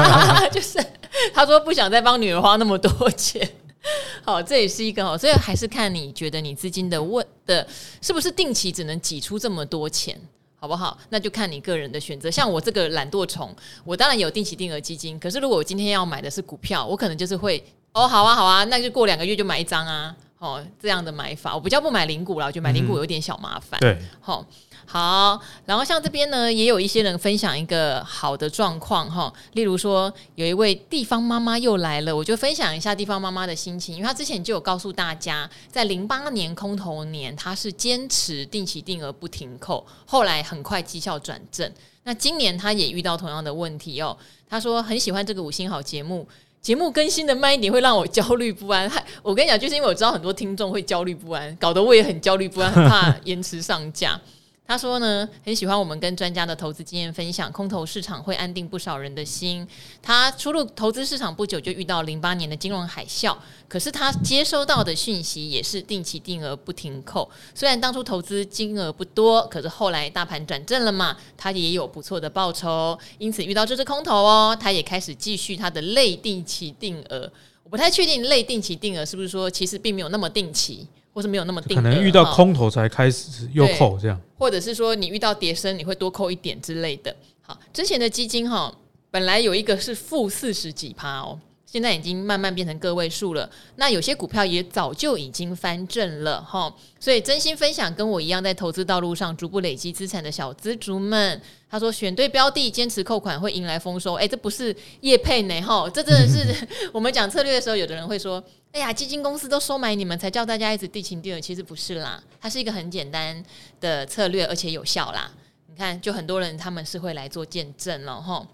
[0.52, 0.78] 就是
[1.32, 3.48] 他说不想再帮女儿花那么多钱。
[4.24, 7.66] 好，这也是一个好，所以还是看你觉得你资金的问的
[8.00, 10.18] 是不是定期只能挤出这么多钱，
[10.56, 10.98] 好不好？
[11.10, 12.30] 那就看你个人的选择。
[12.30, 20.14] 像我这个懒惰虫，我当然有定期定额基金，可是如果我今天要买的是股票，我可能就是会哦，好啊，好啊，那就过两个月就买一张啊。
[20.38, 23.80] 哦，这样的买法，我比较不买零股了，我觉得买零股有点小麻烦。
[23.80, 24.46] 对，好，
[24.86, 41.68] 好，然后像这边呢，也有一些人分享一个好的状况哈，例如说有一位地方妈妈又来了，我就分享一下地方妈妈的心情，因为她之前就有告诉大家，在零八年空头年，她是坚持定期定额不停扣，后来很快绩效转正。
[42.04, 44.16] 那今年她也遇到同样的问题哦，
[44.48, 46.24] 她说很喜欢这个五星好节目。
[46.68, 48.86] 节目更新的慢一点会让我焦虑不安。
[49.24, 54.20] 我跟你讲，就是因为我知道很多听众会焦虑不安，搞得我也很焦虑不安，很怕延迟上架。
[54.68, 59.66] 他说呢，很喜欢我们跟专家的投资经验分享，空头市场会安定不少人的心。
[60.02, 63.34] 他初入投资市场不久就遇到零八年的金融海啸，
[63.66, 67.26] 可是他接收到的讯息也是定期定额不停扣。
[67.54, 72.98] 虽然当初投资金额不多，可是后来大盘转正了嘛，他也有不错的报酬。
[73.16, 77.32] 因此遇到这只空头哦，他也开始继续他的类定期定额。
[77.62, 80.86] 我不太确定类定期定额是不是说其实并没有那么定期。
[81.18, 87.12] 或是没有那么定，可能遇到空头才开始又扣这样，或者是说你遇到跌升你会多扣一点之类的。
[87.42, 88.72] 好，之前的基金哈，
[89.10, 91.36] 本来有一个是负四十几趴哦。
[91.70, 113.44] 现在已经慢慢变成个位数了，那有些股票也早就已经翻正了哈，所以真心分享跟我一样在投资道路上逐步累积资产的小资族们，他说选对标的，坚持扣款会迎来丰收，哎，这不是叶配呢哈，这真的是 我们讲策略的时候，有的人会说，哎呀，基金公司都收买你们才叫大家一直定期定额，其实不是啦，它是一个很简单
[113.78, 115.30] 的策略，而且有效啦，
[115.66, 118.48] 你看，就很多人他们是会来做见证了哈。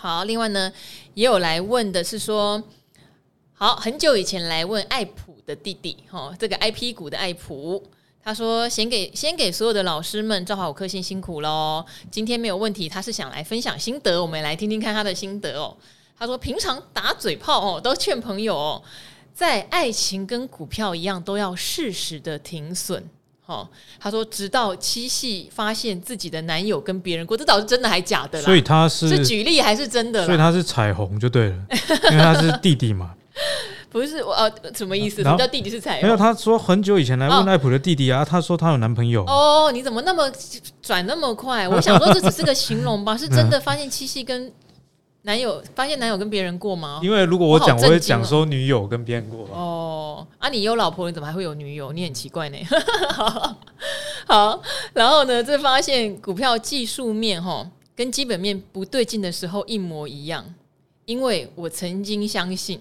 [0.00, 0.72] 好，另外呢，
[1.12, 2.62] 也有来问的是说，
[3.52, 7.84] 好，很久以前来问爱普的弟弟，哈，这个 IP 股的爱普，
[8.24, 15.76] 他说先给先给所有的老师们，赵华五颗星辛苦喽，今天没有问题，他是想来分享心得，我们来听听看他的心得哦。
[16.18, 18.82] 他说平常打嘴炮哦，都劝朋友哦，
[19.34, 23.06] 在爱情跟股票一样，都要适时的停损。
[23.50, 28.44] 哦，他说直到七夕发现自己的男友跟别人过，这倒是真的还假的啦？
[28.44, 30.24] 所以他是是举例还是真的？
[30.24, 31.56] 所以他是彩虹就对了，
[32.12, 33.10] 因为他是弟弟嘛。
[33.90, 35.20] 不是我呃，什么意思？
[35.20, 36.02] 什么叫弟弟是彩虹？
[36.02, 39.24] 没有，他说很久以前来问爱普的弟弟啊，他说他有男朋友。
[39.24, 40.30] 哦，你怎么那么
[40.80, 41.66] 转那么快？
[41.68, 44.52] 我想说这只是个形容吧，是真的发现七夕跟。
[45.22, 46.98] 男友发现男友跟别人过吗？
[47.02, 49.46] 因为如果我讲，我会讲说女友跟别人过。
[49.52, 51.92] 哦，啊，你有老婆，你怎么还会有女友？
[51.92, 52.56] 你很奇怪呢。
[54.26, 54.62] 好，
[54.94, 60.54] 然后呢，这发现股票技术面哈跟基本面不对劲的时候一模一样。
[61.04, 62.80] 因为我曾经相信，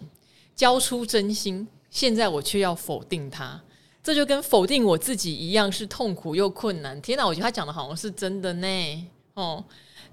[0.55, 3.59] 交出真心，现在我却要否定它，
[4.01, 7.01] 这就跟否定我自己一样，是痛苦又困难。
[7.01, 9.07] 天哪，我觉得他讲的好像是真的呢。
[9.33, 9.61] 哦。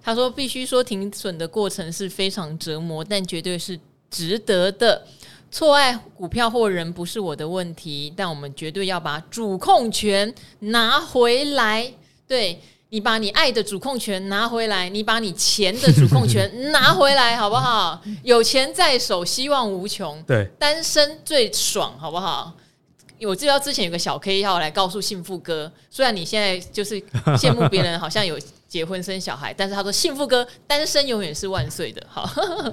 [0.07, 3.77] 他说：“必须说停损的过程是非常折磨，但绝对是
[4.09, 5.05] 值得的。
[5.51, 11.93] 错爱股票或人不是我的问题，但我们绝对要把主控权拿回来。
[12.29, 18.01] 对，你把你爱的主控权拿回来，你把你钱的主控权 拿回来，好不好？
[18.23, 20.23] 有钱在手，希望无穷。
[20.23, 22.55] 对，单身最爽，好不好？
[23.21, 27.01] 我知道之前有个小 K 要来告诉幸福哥，虽然你现在就是
[27.39, 32.05] 羡慕别人，好像有。”结婚生小孩，但是他说幸福哥单身永远是万岁的。
[32.11, 32.29] 好，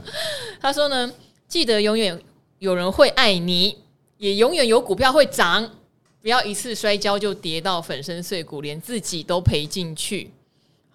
[0.60, 1.10] 他说呢，
[1.48, 2.20] 记得永远
[2.58, 3.78] 有人会爱你，
[4.18, 5.70] 也永远有股票会涨，
[6.20, 10.32] 不要一次摔跤就跌到粉身碎骨，连自己都赔进去。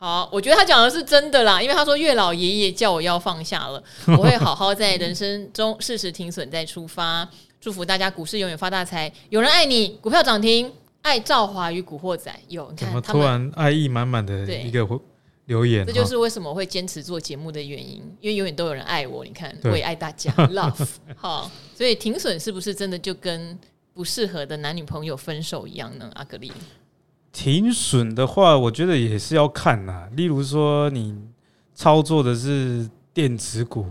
[0.00, 7.26] 好，我觉得他讲的是真的啦，因为他说月老爷爷叫我要放下了，我会好好在人生中适时停损再出发。
[7.60, 10.70] 祝福大家股市永远发大财，有人爱你，股票涨停。
[11.00, 14.86] 爱赵华与古惑仔有，你看，怎么突然爱意满满的一个
[15.46, 19.24] 留言，这就是为什么我会坚持做节目的原因，因为永远都有人爱我。
[19.24, 23.58] 你看，我也爱大家， love 好，所以停损是不是真的就跟
[23.94, 26.10] 不适合的男女朋友分手一样呢？
[26.14, 26.52] 阿格力，
[27.32, 30.08] 停损的话，我觉得也是要看呐。
[30.14, 31.16] 例如说，你
[31.74, 33.86] 操作的是电子股，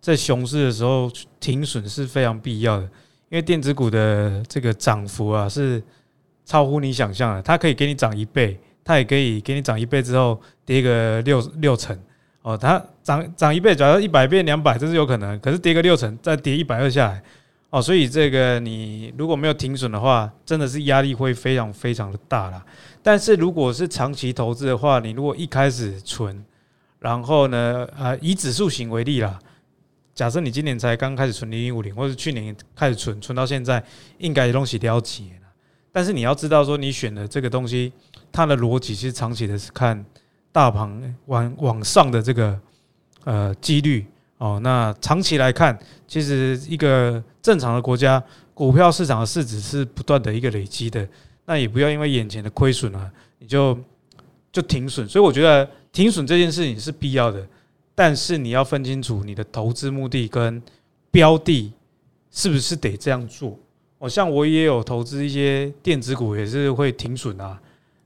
[0.00, 2.88] 在熊市的时候停损是非常必要的，
[3.32, 5.82] 因为电子股的这个涨幅啊是。
[6.44, 11.96] 超乎你想象的，它可以给你涨一倍，它也可以给你涨一倍之后跌个六六成
[12.42, 12.58] 哦。
[12.58, 15.38] 它涨涨一倍，假如一百变两百，这是有可能。
[15.38, 17.22] 可是跌个六成，再跌一百二下来
[17.70, 22.62] 哦，所以这个你如果没有停损的话，真的是压力会非常非常的大啦。
[23.04, 26.44] 但是如果是长期投资的话，你如果一开始存，
[26.98, 29.38] 然后呢，呃，以指数型为例啦，
[30.14, 33.82] 假设你今年才刚开始存零零五零，或者去年开始存，存到现在，
[34.18, 35.24] 应该东西了解。
[35.90, 37.92] 但是你要知道，说你选的这个东西，
[38.30, 40.02] 它的逻辑其实长期的是看
[40.50, 42.58] 大盘往往上的这个
[43.24, 44.06] 呃几率
[44.38, 44.58] 哦。
[44.62, 48.22] 那长期来看，其实一个正常的国家
[48.54, 51.06] 股票市场的市值是不断的一个累积的，
[51.44, 53.78] 那也不要因为眼前的亏损啊，你就
[54.50, 55.06] 就停损。
[55.06, 57.46] 所以我觉得停损这件事情是必要的，
[58.02, 60.60] 但是你要分清楚你的投资目的跟
[61.12, 61.72] 标的
[62.32, 63.56] 是不是得这样做。
[63.96, 67.56] 我像我也有投资一些电子股，也是会停损啊。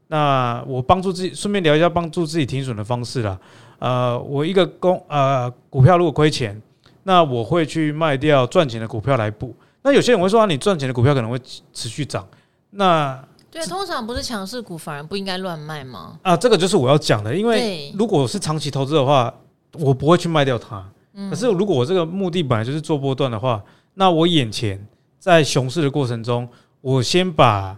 [0.09, 3.40] 那我帮助自己，顺便聊一下帮助自己停损的方式啦。
[3.78, 6.61] 呃，我一个公呃股票如果亏钱，
[7.04, 9.56] 那我会去卖掉赚钱的股票来补。
[9.80, 11.40] 那有些人会说啊，你赚钱的股票可能会
[11.72, 12.28] 持续涨。
[12.68, 13.18] 那
[13.50, 16.18] 对，通常不是强势股反而不应该乱卖吗？
[16.20, 19.32] 啊，这个就是我要讲的，因为如果是长期投资的话，
[19.72, 20.85] 我不会去卖掉它。
[21.31, 23.62] 可是如果我这个目的本来就是做波段的话，
[23.94, 24.85] 那我眼前
[25.18, 26.48] 在熊市的过程中，
[26.81, 27.76] 我先把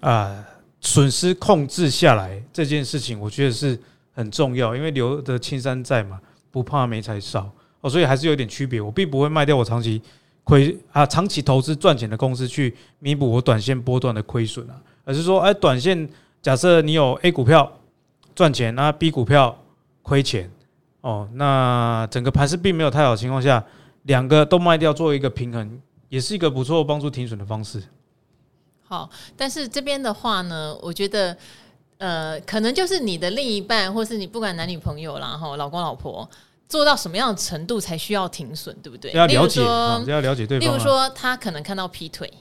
[0.00, 0.44] 啊。
[0.86, 3.78] 损失控制下来这件事情，我觉得是
[4.12, 6.20] 很重要，因为留得青山在嘛，
[6.50, 8.82] 不怕没柴烧哦，所以还是有点区别。
[8.82, 10.02] 我并不会卖掉我长期
[10.42, 16.06] 亏啊，长期投资赚钱的公司去弥补我短线波段的亏损啊，而是说，哎，短线
[16.42, 17.72] 假设你有 A 股票
[18.34, 19.58] 赚钱，那 B 股票
[20.02, 20.50] 亏钱
[21.04, 23.62] 哦，那整个盘势并没有太好的情况下，
[24.04, 27.82] 两个都卖掉做一个平衡，也是一个不错帮助停损的方式。
[28.88, 31.36] 好，但是这边的话呢，我觉得，
[31.98, 36.26] 呃，可能就是你的另一半，或是你不管男女朋友啦，哈，老公老婆，
[36.66, 39.12] 做到什么样的程度才需要停损，对不对？
[39.12, 40.66] 要了解，要了解对方。
[40.66, 42.32] 例如说，他可能看到劈腿。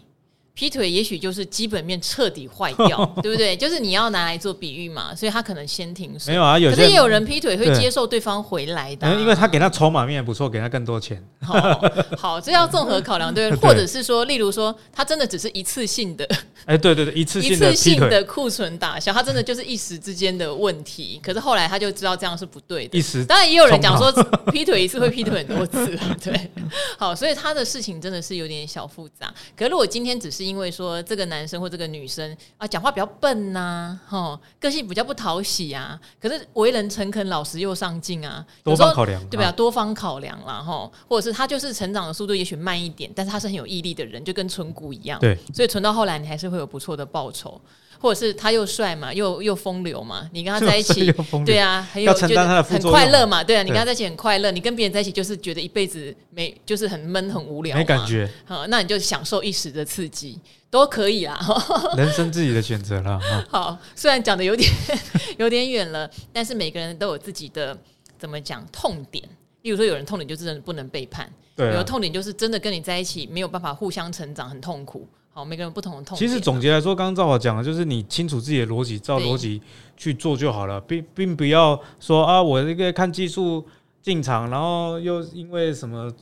[0.56, 3.58] 劈腿也许就是基本面彻底坏掉， 对不对？
[3.58, 6.32] 就是你要拿来做比喻嘛，所以他可能先停损。
[6.32, 11.24] 没有啊，有些可是也有人劈腿会接受对方回来的，啊，因为他给他筹码面也不错，给他更多钱。
[11.42, 11.82] 好，
[12.18, 16.28] 好，这要综合考量， 对，或者是说，例如说，他真的只是一次性的，
[16.66, 21.20] 哎，对对对，一次性的一次性的库存打消，他真的就是一时之间的问题。
[21.24, 22.96] 可是后来他就知道这样是不对的。
[22.98, 24.12] 一时，当然也有人讲说，
[24.52, 26.52] 劈腿一次会劈腿很多次，对。
[26.98, 29.34] 好，所以他的事情真的是有点小复杂。
[29.58, 31.24] 可是如果今天只是因为说这个。
[31.34, 35.98] 男生或这个女生啊，讲话比较笨呐、啊，哈，个性比较不讨喜啊。
[36.22, 39.50] 可是为人诚恳、老实又上进啊，多方考量，对吧？
[39.52, 45.18] 多方考量啦，哈，或者是他就是成长的速度也许慢一点，但是他是很有毅力的人，就跟存股一样。
[45.22, 47.60] 对，所以存到后来，你还是会有不错的报酬。
[48.04, 51.10] 或者是他又帅嘛，又又风流嘛，你跟他在一起，
[51.48, 58.30] 对啊，很有觉得很快乐嘛，对啊，你跟他在一起很快乐，你跟别人在一起就是觉得一辈子没就是很闷很无聊，没感觉。
[58.44, 60.38] 好，那你就享受一时的刺激
[60.70, 61.40] 都可以啦，
[61.96, 63.18] 人生自己的选择啦。
[63.48, 64.70] 好，虽然讲的有点
[65.40, 67.78] 有点远了，但是每个人都有自己的
[68.20, 69.24] 怎么讲痛点。
[69.62, 75.08] 例如说，有人痛点就是真的不能背叛，对啊，有的痛点就是真的跟你在一起没有办法互相成长，很痛苦。
[75.36, 76.16] 好，每个人不同的痛。
[76.16, 79.60] 其实总结来说，刚刚赵华讲的就是你清楚自己的逻辑，照逻辑
[79.98, 83.66] 去做就好了，并并不要说啊，我这个看技术
[84.00, 86.14] 进场，然后又因为什么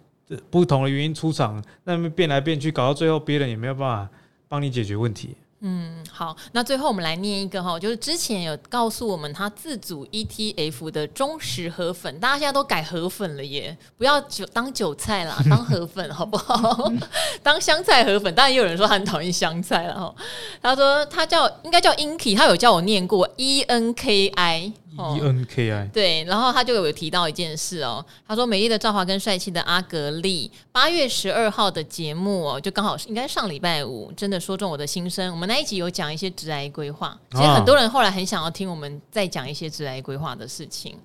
[0.49, 4.09] 不同的原因出场，那么变来变去，搞到最后别人也没有办法
[4.47, 5.35] 帮你解决问题。
[5.63, 16.91] 嗯，好，那最后我们来念一个哈，就是之前有告诉我们他自组 ETF 的忠实河粉，大家现在都改河粉了耶，不要韭当韭菜啦， 当河粉好不好？
[17.43, 20.15] 当香菜河粉，当然也有人说他很讨厌香菜了哈。
[20.63, 24.73] 他说他叫应该叫 Inky，他有叫我念过 E N K I。
[24.97, 35.31] E N K I 对，然后他就有提到一件事哦，他说美丽的赵华跟帅气的阿格力，八月十二号的节目哦，就刚好是应该上礼拜五，真的说中我的心声。
[35.31, 40.97] 我们那一集有讲一些职癌规划，其实很多人后来很想要听我们再讲一些职癌规划的事情。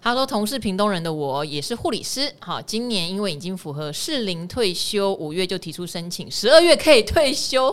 [0.00, 7.70] 他说，同是屏东人的我也是护理师，好，今年因为已经符合适龄退休，五月就提出申请，十二月可以退休，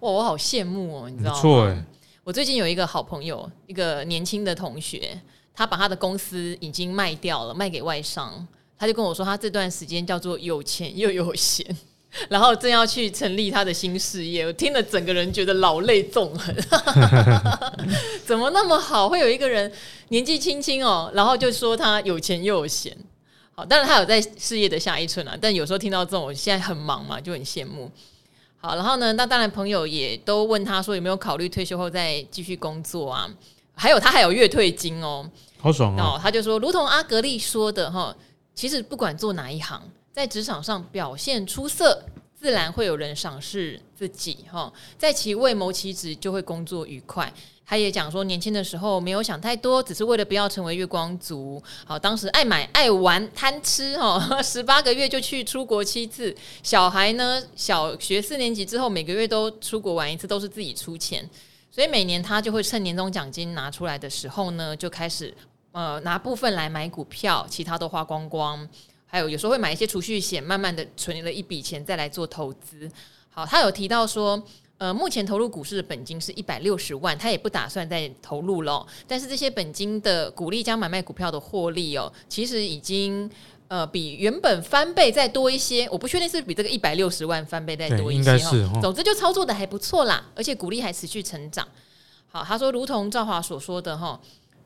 [0.00, 1.40] 哇，我好羡慕哦，你知道吗？
[1.40, 1.84] 错哎。
[2.30, 5.20] 我最近有一个好朋友，一个年轻的同学，
[5.52, 8.46] 他把他的公司已经卖掉了，卖给外商。
[8.78, 11.66] 他就跟我说，他这段时间叫做有钱 又有闲，
[12.28, 14.46] 然后正要去成立他的新事业。
[14.46, 16.54] 我听了，整个人觉得老泪纵横。
[18.24, 19.08] 怎么那么好？
[19.08, 19.72] 会有一个人
[20.10, 22.96] 年纪轻轻哦，然后就说他有钱又有闲。
[23.56, 25.36] 好，当然他有在事业的下一寸啊。
[25.40, 27.90] 但有时候听到这种，我现在很忙嘛，就很羡慕。
[28.60, 33.28] 好，然后呢，那当然朋友也都问他说有没有考虑退休后再继续工作啊？
[33.74, 35.26] 还有他还有月退金哦，
[35.58, 36.20] 好爽哦！
[36.20, 38.14] 他就说，如同阿格力说的哈，
[38.54, 42.04] 其实不管做哪一行，在职场上表现出色，
[42.38, 47.32] 自然会有人赏识自己哈，在其位谋其职，就会工作愉快。
[47.70, 51.62] 他也讲说，年轻的时候没有想太多，只是为了不要成为月光族。
[51.84, 56.34] 好，当时爱买、爱玩、贪吃，哈， 十八个月就去出国七次。
[56.64, 61.24] 小孩呢，小学四年级之后，每个月都出国玩一次，都是自己出钱。
[61.70, 65.32] 所以每年他就会趁年终奖金拿出来的时候呢，就开始
[65.70, 68.68] 呃拿部分来买股票，其他都花光光。
[69.06, 72.90] 还有有时候会买一些储蓄险，慢慢的存了一笔钱再来做投资。
[73.28, 74.42] 好，他有提到说，
[74.80, 78.86] 呃，目前投入股市的本金是一百六十万，他也不打算再投入了。
[79.06, 83.30] 但是这些本金的股利加买卖股票的获利哦，其实已经
[83.68, 85.86] 呃比原本翻倍再多一些。
[85.90, 88.50] 我不确定是比这个一百六十万翻倍再多一些哈。
[88.74, 91.68] 哦、总之就操作的还不错啦，而且股利还持续成长。
[92.30, 94.18] 好，他说，如同赵华所说的哈。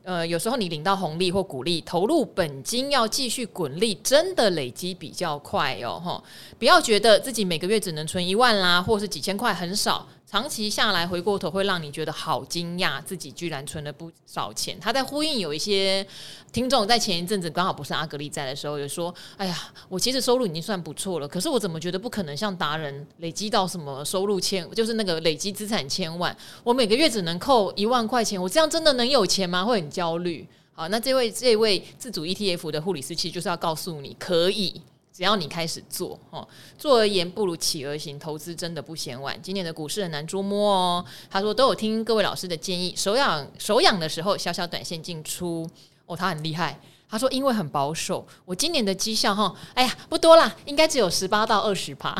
[0.05, 6.23] 呃，有时候你领到红利或股利，投入本金要继续滚利，真的累积比较快哦，吼！
[6.59, 10.07] 不要觉得自己每个月只能存一万啦，或是几千块很少。
[10.29, 14.77] 长期下来，回过头会让你觉得好惊讶，自己居然存了不少钱。
[14.79, 16.05] 他在呼应有一些
[16.51, 19.55] 听众在前一阵子刚好不是阿格力在的时候，有说：“哎呀，
[19.87, 29.63] 我其实收入已经算不错了，可是我怎么觉得不可能像达人累积到什么收入千，就是那个累积资产千万，我每个月只能扣一万块钱，我这样真的能有钱吗？
[29.63, 34.81] 会很焦虑。”好，那这位这位自主 ETF 的护理师其实就是要告诉你，可以。
[35.15, 36.45] 只要你开始做，哦，
[36.77, 39.41] 做而言不如起而行，投资真的不嫌晚。
[39.41, 41.05] 今年的股市很难捉摸哦。
[41.29, 45.65] 他说都有听各位老师的建议，手痒手痒的时候，小小短线进出。
[46.05, 46.77] 哦，他很厉害。
[47.09, 52.13] 他说因为很保守，我今年的绩效哈，哎呀不多啦，应该只有十八到二十趴。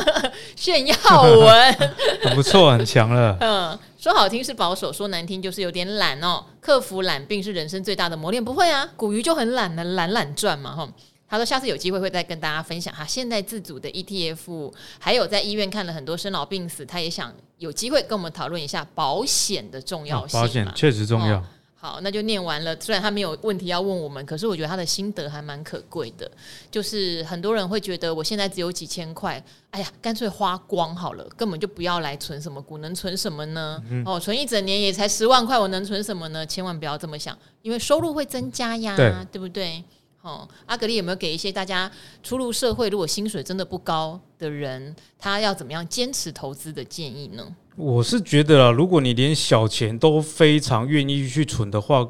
[0.54, 1.72] 炫耀文，
[2.20, 3.34] 很不错，很强了。
[3.40, 6.44] 嗯，说好听是保守，说难听就是有点懒哦。
[6.60, 8.44] 克服懒病是人生最大的磨练。
[8.44, 10.86] 不会啊，古鱼就很懒的，懒懒赚嘛，哈。
[11.26, 20.38] 他说：“下次有机会会再跟大家分享哈，现在自主的 ETF，还有在医院看了很多生老病死，他也想有机会跟我们讨论一下保险的重要性。
[20.38, 21.38] 保险确实重要。
[21.38, 21.44] 哦，
[21.74, 22.78] 好，那就念完了。
[22.78, 26.30] 虽然他没有问题要问我们，可是我觉得他的心得还蛮可贵的。
[26.70, 33.82] 就是很多人会觉得我现在只有几千块，哎呀，干脆花光好了，根本就不要来存什么股，能存什么呢？
[33.90, 36.46] 嗯、哦，存一整年也才十万块，我能存什么呢？
[36.46, 39.82] 千万不要这么想，因为收入会增加呀，对，对不对？”
[40.24, 41.90] 哦，阿格力有没有给一些大家
[42.22, 47.46] 初入社会，如果薪水真的不高的人，他要怎么样坚持投资的建议呢？
[47.76, 52.08] 我是觉得啊，如果你连小钱都非常愿意去存的话，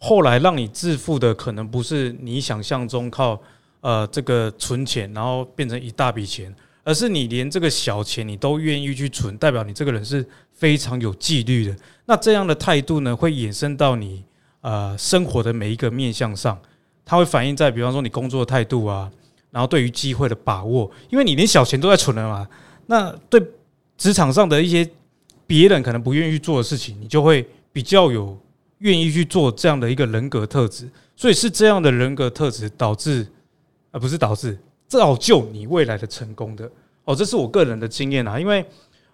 [0.00, 3.40] 后来让你致富的可能不是你想象中靠
[3.80, 11.76] 呃这个存钱，然后变成一大笔钱，而是你连这个小钱你都愿意去存，代表你这个人是非常有纪律的。
[12.06, 14.24] 那这样的态度呢，会衍生到你
[14.62, 16.60] 呃生活的每一个面向上。
[17.08, 19.08] 它会反映在，比方说你工作的态度啊，
[19.52, 22.48] 然后对于机会的把握，因为你连小钱都在存了嘛，
[22.86, 23.40] 那对
[23.96, 24.86] 职场上的一些
[25.46, 28.36] 别人可能不愿意去做的事情，你就会比较有
[28.78, 33.24] 愿意去做这样的一个人格特质，所以是这样的人格特质导致，
[33.92, 36.68] 而不是导致造就你未来的成功的。
[37.04, 38.66] 哦，这是我个人的经验啊，因为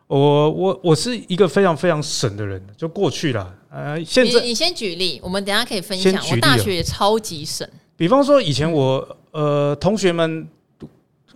[0.07, 7.69] 我我我是一个非常非常省的人，就过去了，呃，现在你你先举例，我们等下可以分享，我大学也超级省。
[8.03, 10.45] 比方说，以前我呃同学们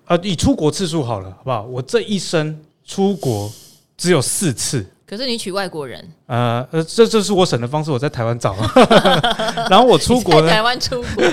[0.05, 1.63] 啊，以出国次数好了，好不好？
[1.63, 3.49] 我这一生出国
[3.97, 4.85] 只有四次。
[5.07, 6.05] 可是你娶外国人？
[6.27, 8.57] 呃呃，这这是我省的方式，我在台湾找。
[9.71, 10.49] 然后我出国呢？
[10.49, 11.25] 台湾出国，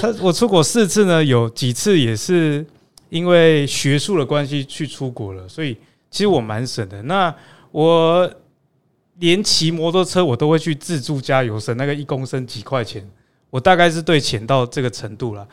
[0.00, 2.66] 他我出国四次呢，有几次也是
[3.10, 5.76] 因为学术的关系去出国了，所以
[6.10, 7.00] 其实我蛮省的。
[7.04, 7.32] 那
[7.70, 8.28] 我
[9.20, 13.08] 连骑摩托车我都会去自助加油，省那个一公升几块钱。
[13.50, 15.46] 我大概是对钱到这个程度了，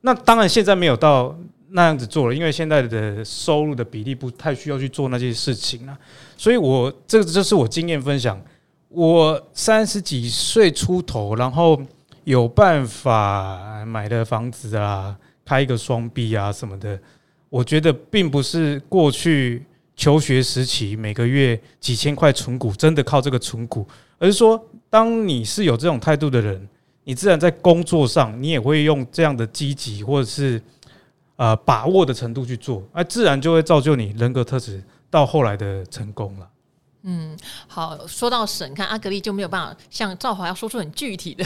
[0.00, 1.34] 那当然现在没有到
[1.70, 5.96] 那样子做了，因为现在的收入的比例不太需要去做那些事情了，
[6.36, 8.40] 所以我这个就是我经验分享。
[8.88, 11.80] 我三十几岁出头，然后
[12.24, 16.96] 有办法买的房子啊，开一个双臂啊什么的，
[17.48, 19.64] 我觉得并不是过去
[19.96, 23.84] 求学时期每个月几千块存股，真的靠这个存股，
[24.18, 26.68] 而是说，当你是有这种态度的人。
[27.04, 30.60] 你自然在工作上，你也会用这样的积极或者是
[31.36, 36.48] 呃把握的程度去做，那自然就会造就你人格特质到后来的成功了。
[37.02, 37.36] 嗯，
[37.68, 41.44] 好，说到省，看阿格丽就没有办法像赵华要说出很具体的，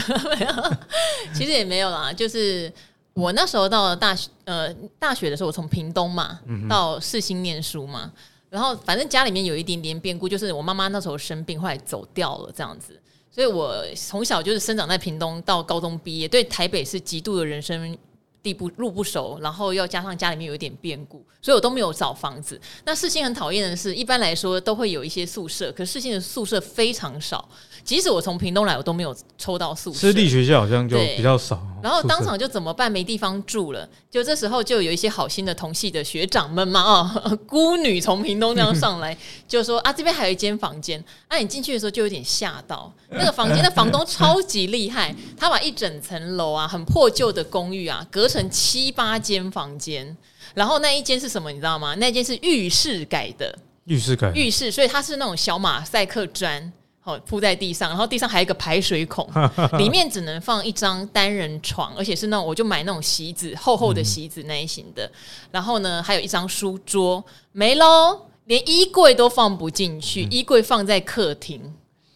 [1.33, 2.13] 其实也没有啦。
[2.13, 2.71] 就是
[3.13, 6.39] 我那时候到了大学，呃，大学的时候我从屏东嘛
[6.69, 8.09] 到世新念书嘛，
[8.49, 12.97] 然后反正家里面有一点点变故，就是我妈妈那时候生病，后来走掉了这样子。
[13.31, 17.97] 所以我从小就是生长在屏东，到高中毕业，对台北是极度的人生
[18.41, 22.59] 地不路不熟，然后要加上家里面有一点变故，所以我都没有找房子。
[22.85, 27.47] 那世信很讨厌的是，一般来说都会有一些宿舍，可是世信的宿舍非常少，
[27.83, 29.99] 即使我从屏东来，我都没有抽到宿舍。
[29.99, 31.61] 私立学校好像就比较少。
[31.83, 32.91] 然后当场就怎么办？
[32.91, 39.15] 没地方住了，就这时候就有一些好心的同系的学长们嘛，哦， 孤女从屏东这样上来，
[39.47, 41.03] 就说啊，这边还有一间房间。
[41.29, 50.17] 那、啊、你进去的时候就有点吓到，那个房间的房东超级厉害， 他把一整层楼啊，很破旧的公寓啊，隔成七八间房间。
[50.55, 51.51] 然后那一间是什么？
[51.51, 51.93] 你知道吗？
[51.95, 56.73] 那间是浴室改的，浴室改浴室，所以它是那种小马赛克砖。
[57.19, 59.27] 铺在地上，然后地上还有一个排水孔，
[59.79, 65.05] 里面只能放一张单人床，而且是那种我就买那种席子，厚厚的席子那一型的。
[65.05, 65.11] 嗯、
[65.51, 71.61] 然后呢，还有一张书桌，没喽，连衣柜都放不进去，嗯、衣柜放在客厅。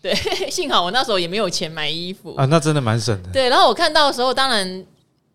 [0.02, 0.14] 对，
[0.52, 3.30] 幸好我那时候也没有钱买衣服啊，那真的蛮省的。
[3.32, 4.86] 对，然后我看到的时候，当然，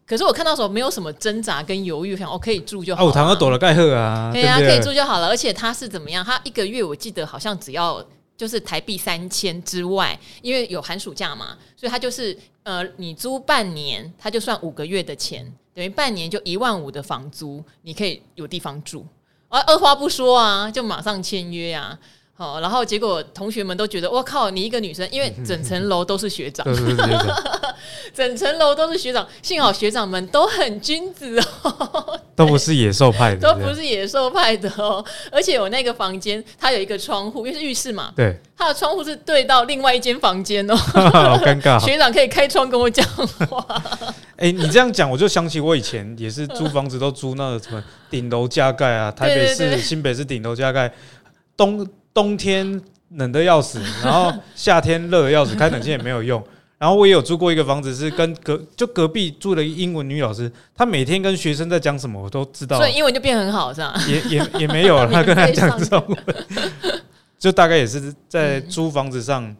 [0.06, 3.04] 可是我看到的时候没有什么挣扎跟犹豫，想我可以住就好。
[3.04, 5.28] 我堂哥躲了盖赫啊，对啊，可以住就好了。
[5.28, 6.22] 而且他是怎么样？
[6.24, 8.04] 他一个月我记得好像只要。
[8.38, 19.04] 就是台币三千之外，因为有寒暑假嘛，所以他就是呃，你租半年，他就算五个月的钱，等于半年就一万五的房租，你可以有地方住，
[19.48, 21.98] 而二话不说啊，就马上签约啊。
[22.38, 26.64] 好，然后结果同学们都觉得，我靠，你一个女生，因为整层楼都是学长，
[28.14, 35.04] 整层楼都是学长，幸好学长们都很君子哦， 都不是野兽派的，都不是野兽派的哦。
[35.32, 41.76] 而且我那个房间，它有一个窗户，因为是浴室嘛，对，它的窗户是对到另外一间房间哦，好尴尬。
[41.84, 43.04] 学长可以开窗跟我讲
[43.48, 43.66] 话。
[44.36, 50.94] 哎，你这样讲，我就想起我以前也是租房子都租那个什么顶楼加盖啊，台北市、新北市顶楼加盖，
[51.56, 51.84] 东。
[52.18, 56.42] 冬天冷的要死， 然后夏天热的要死，开冷气也没有用。
[56.76, 62.76] 然后我也有住过一个房子，是跟隔就隔壁住了一个英文女老师，她每天跟学生在讲什么，我都知道。
[62.76, 63.94] 所以英文就变很好，是吧？
[64.08, 66.18] 也也也没有， 她跟她讲中文，
[67.38, 69.54] 就大概也是在租房子上。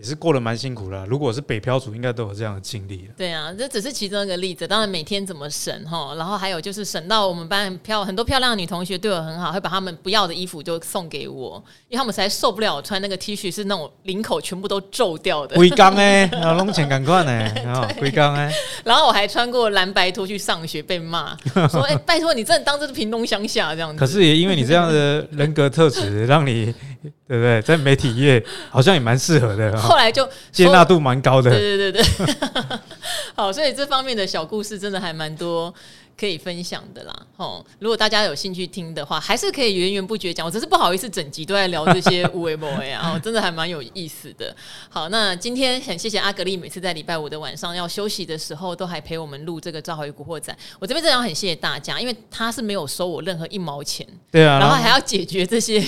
[0.00, 1.04] 也是过得蛮辛苦的。
[1.04, 3.06] 如果是北漂族，应该都有这样的经历。
[3.18, 4.66] 对啊，这只是其中一个例子。
[4.66, 15.56] 当然，每天怎么省哈，然后还有就是省到我们班很漂很多漂亮的女同学对我很好，会把她们不要的衣服就送给我，因为他们实在受不了我穿那个 T 恤是那种领口全部都皱掉的。
[15.56, 17.32] 龟缸哎，然 后弄钱赶快呢，
[17.62, 18.50] 然后龟缸哎。
[18.82, 21.36] 然后我还穿过蓝白拖去上学，被骂
[21.68, 26.74] 说：“哎、欸，拜托你真的当这是屏东乡下这样子。”可是也因为你这样的人格特质，让你。
[27.26, 27.62] 对不对？
[27.62, 29.76] 在媒体业好像也蛮适合的。
[29.78, 31.50] 后来就接纳度蛮高的。
[31.50, 32.38] 对对对对。
[33.34, 35.72] 好，所以这方面的小故事真的还蛮多
[36.18, 37.26] 可以分享的啦。
[37.36, 40.44] 哦，如果大家有兴趣听的话，还是可以源源不绝讲。
[40.44, 44.54] 我只是不好意思整集都在聊这些有的没的啊，真的还蛮有意思的。
[44.90, 50.52] 好，那今天很谢谢阿格丽，每次在礼拜五的晚上要休息的时候，都还陪我们录这个《赵华与古惑仔》。
[50.78, 54.06] 我这边真的要很谢谢大家，因为他是没有收我任何一毛钱。
[54.30, 54.58] 对啊。
[54.58, 55.82] 然后还要解决这些。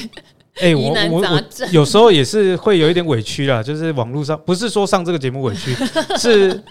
[0.56, 5.74] 哎、欸，我我我有时候也是会有一点委屈啦，就是网络上不是说上这个节目委屈，
[6.18, 6.62] 是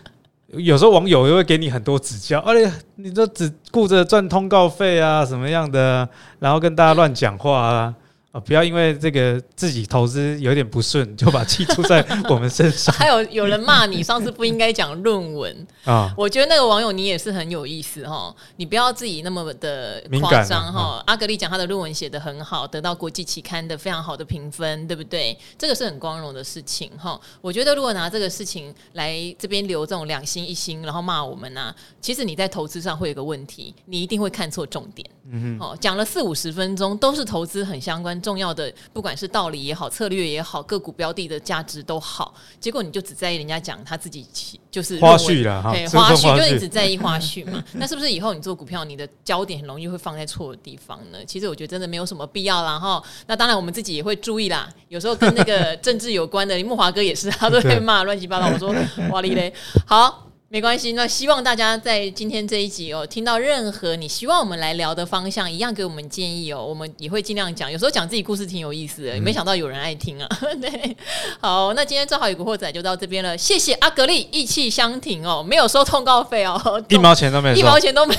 [0.50, 6.08] 有时候网友也会给你很多指教，而且你都只顾着赚通告费啊，什么样的，
[6.40, 7.96] 然后跟大家乱讲话啊。
[8.32, 8.40] 啊！
[8.40, 12.94] 不要因为这个自己投资有点不顺，就把气出在我们身上。
[12.96, 16.14] 还有有人骂你上次不应该讲论文 啊！
[16.18, 21.04] 我觉得那个网友你也是很有意思哈，你不要自己那么的夸张哈。
[21.08, 25.38] 阿格丽讲他的论文写得很好，得到国际期刊的非常好的评分，对不对？
[25.58, 27.20] 这个是很光荣的事情哈。
[27.42, 35.06] 我觉得如果拿这个事情来这边留这种两星一星，然后骂我们呢，其实你在投资上会有个问题，你一定会看错重点。
[35.30, 38.21] 嗯哼，哦，讲了四五十分钟都是投资很相关。
[38.22, 44.26] 重要的，不管是道理也好，策略也好，个股标的的价值都好，结果你就只在意人家讲他自己
[44.70, 47.64] 就是花絮了哈，花絮就你只在意花絮嘛。
[47.74, 51.18] 那是不是以后你做股票，你的焦点很容易会放在错的地方呢？
[51.26, 53.02] 其实我觉得真的没有什么必要啦哈。
[53.28, 58.48] 那当然我们自己也会注意啦，有时候跟那个政治有关的，木华哥也是，他都会骂乱七八糟。
[58.48, 58.74] 我说
[59.10, 59.54] 哇哩嘞，
[59.86, 60.31] 好。
[60.54, 67.72] 没关系，那希望大家在今天这一集哦，听到任何你希望我们来聊的方向，一样给我们建议哦，我们也会尽量讲。
[67.72, 70.28] 有时候讲自己故事挺有意思的，嗯、没想到有人爱听啊。
[70.60, 70.98] 对，
[71.40, 78.14] 好，那今天正好有个惑仔就到这边了，谢谢阿格力义气相挺哦，没有收通告费哦， 一毛钱都没有，一毛钱都没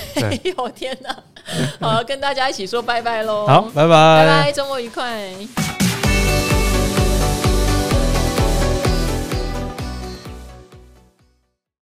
[0.57, 1.15] 有，天哪！
[1.81, 5.35] 好，跟大家一起说拜拜喽，好，拜拜，拜拜，周末愉快。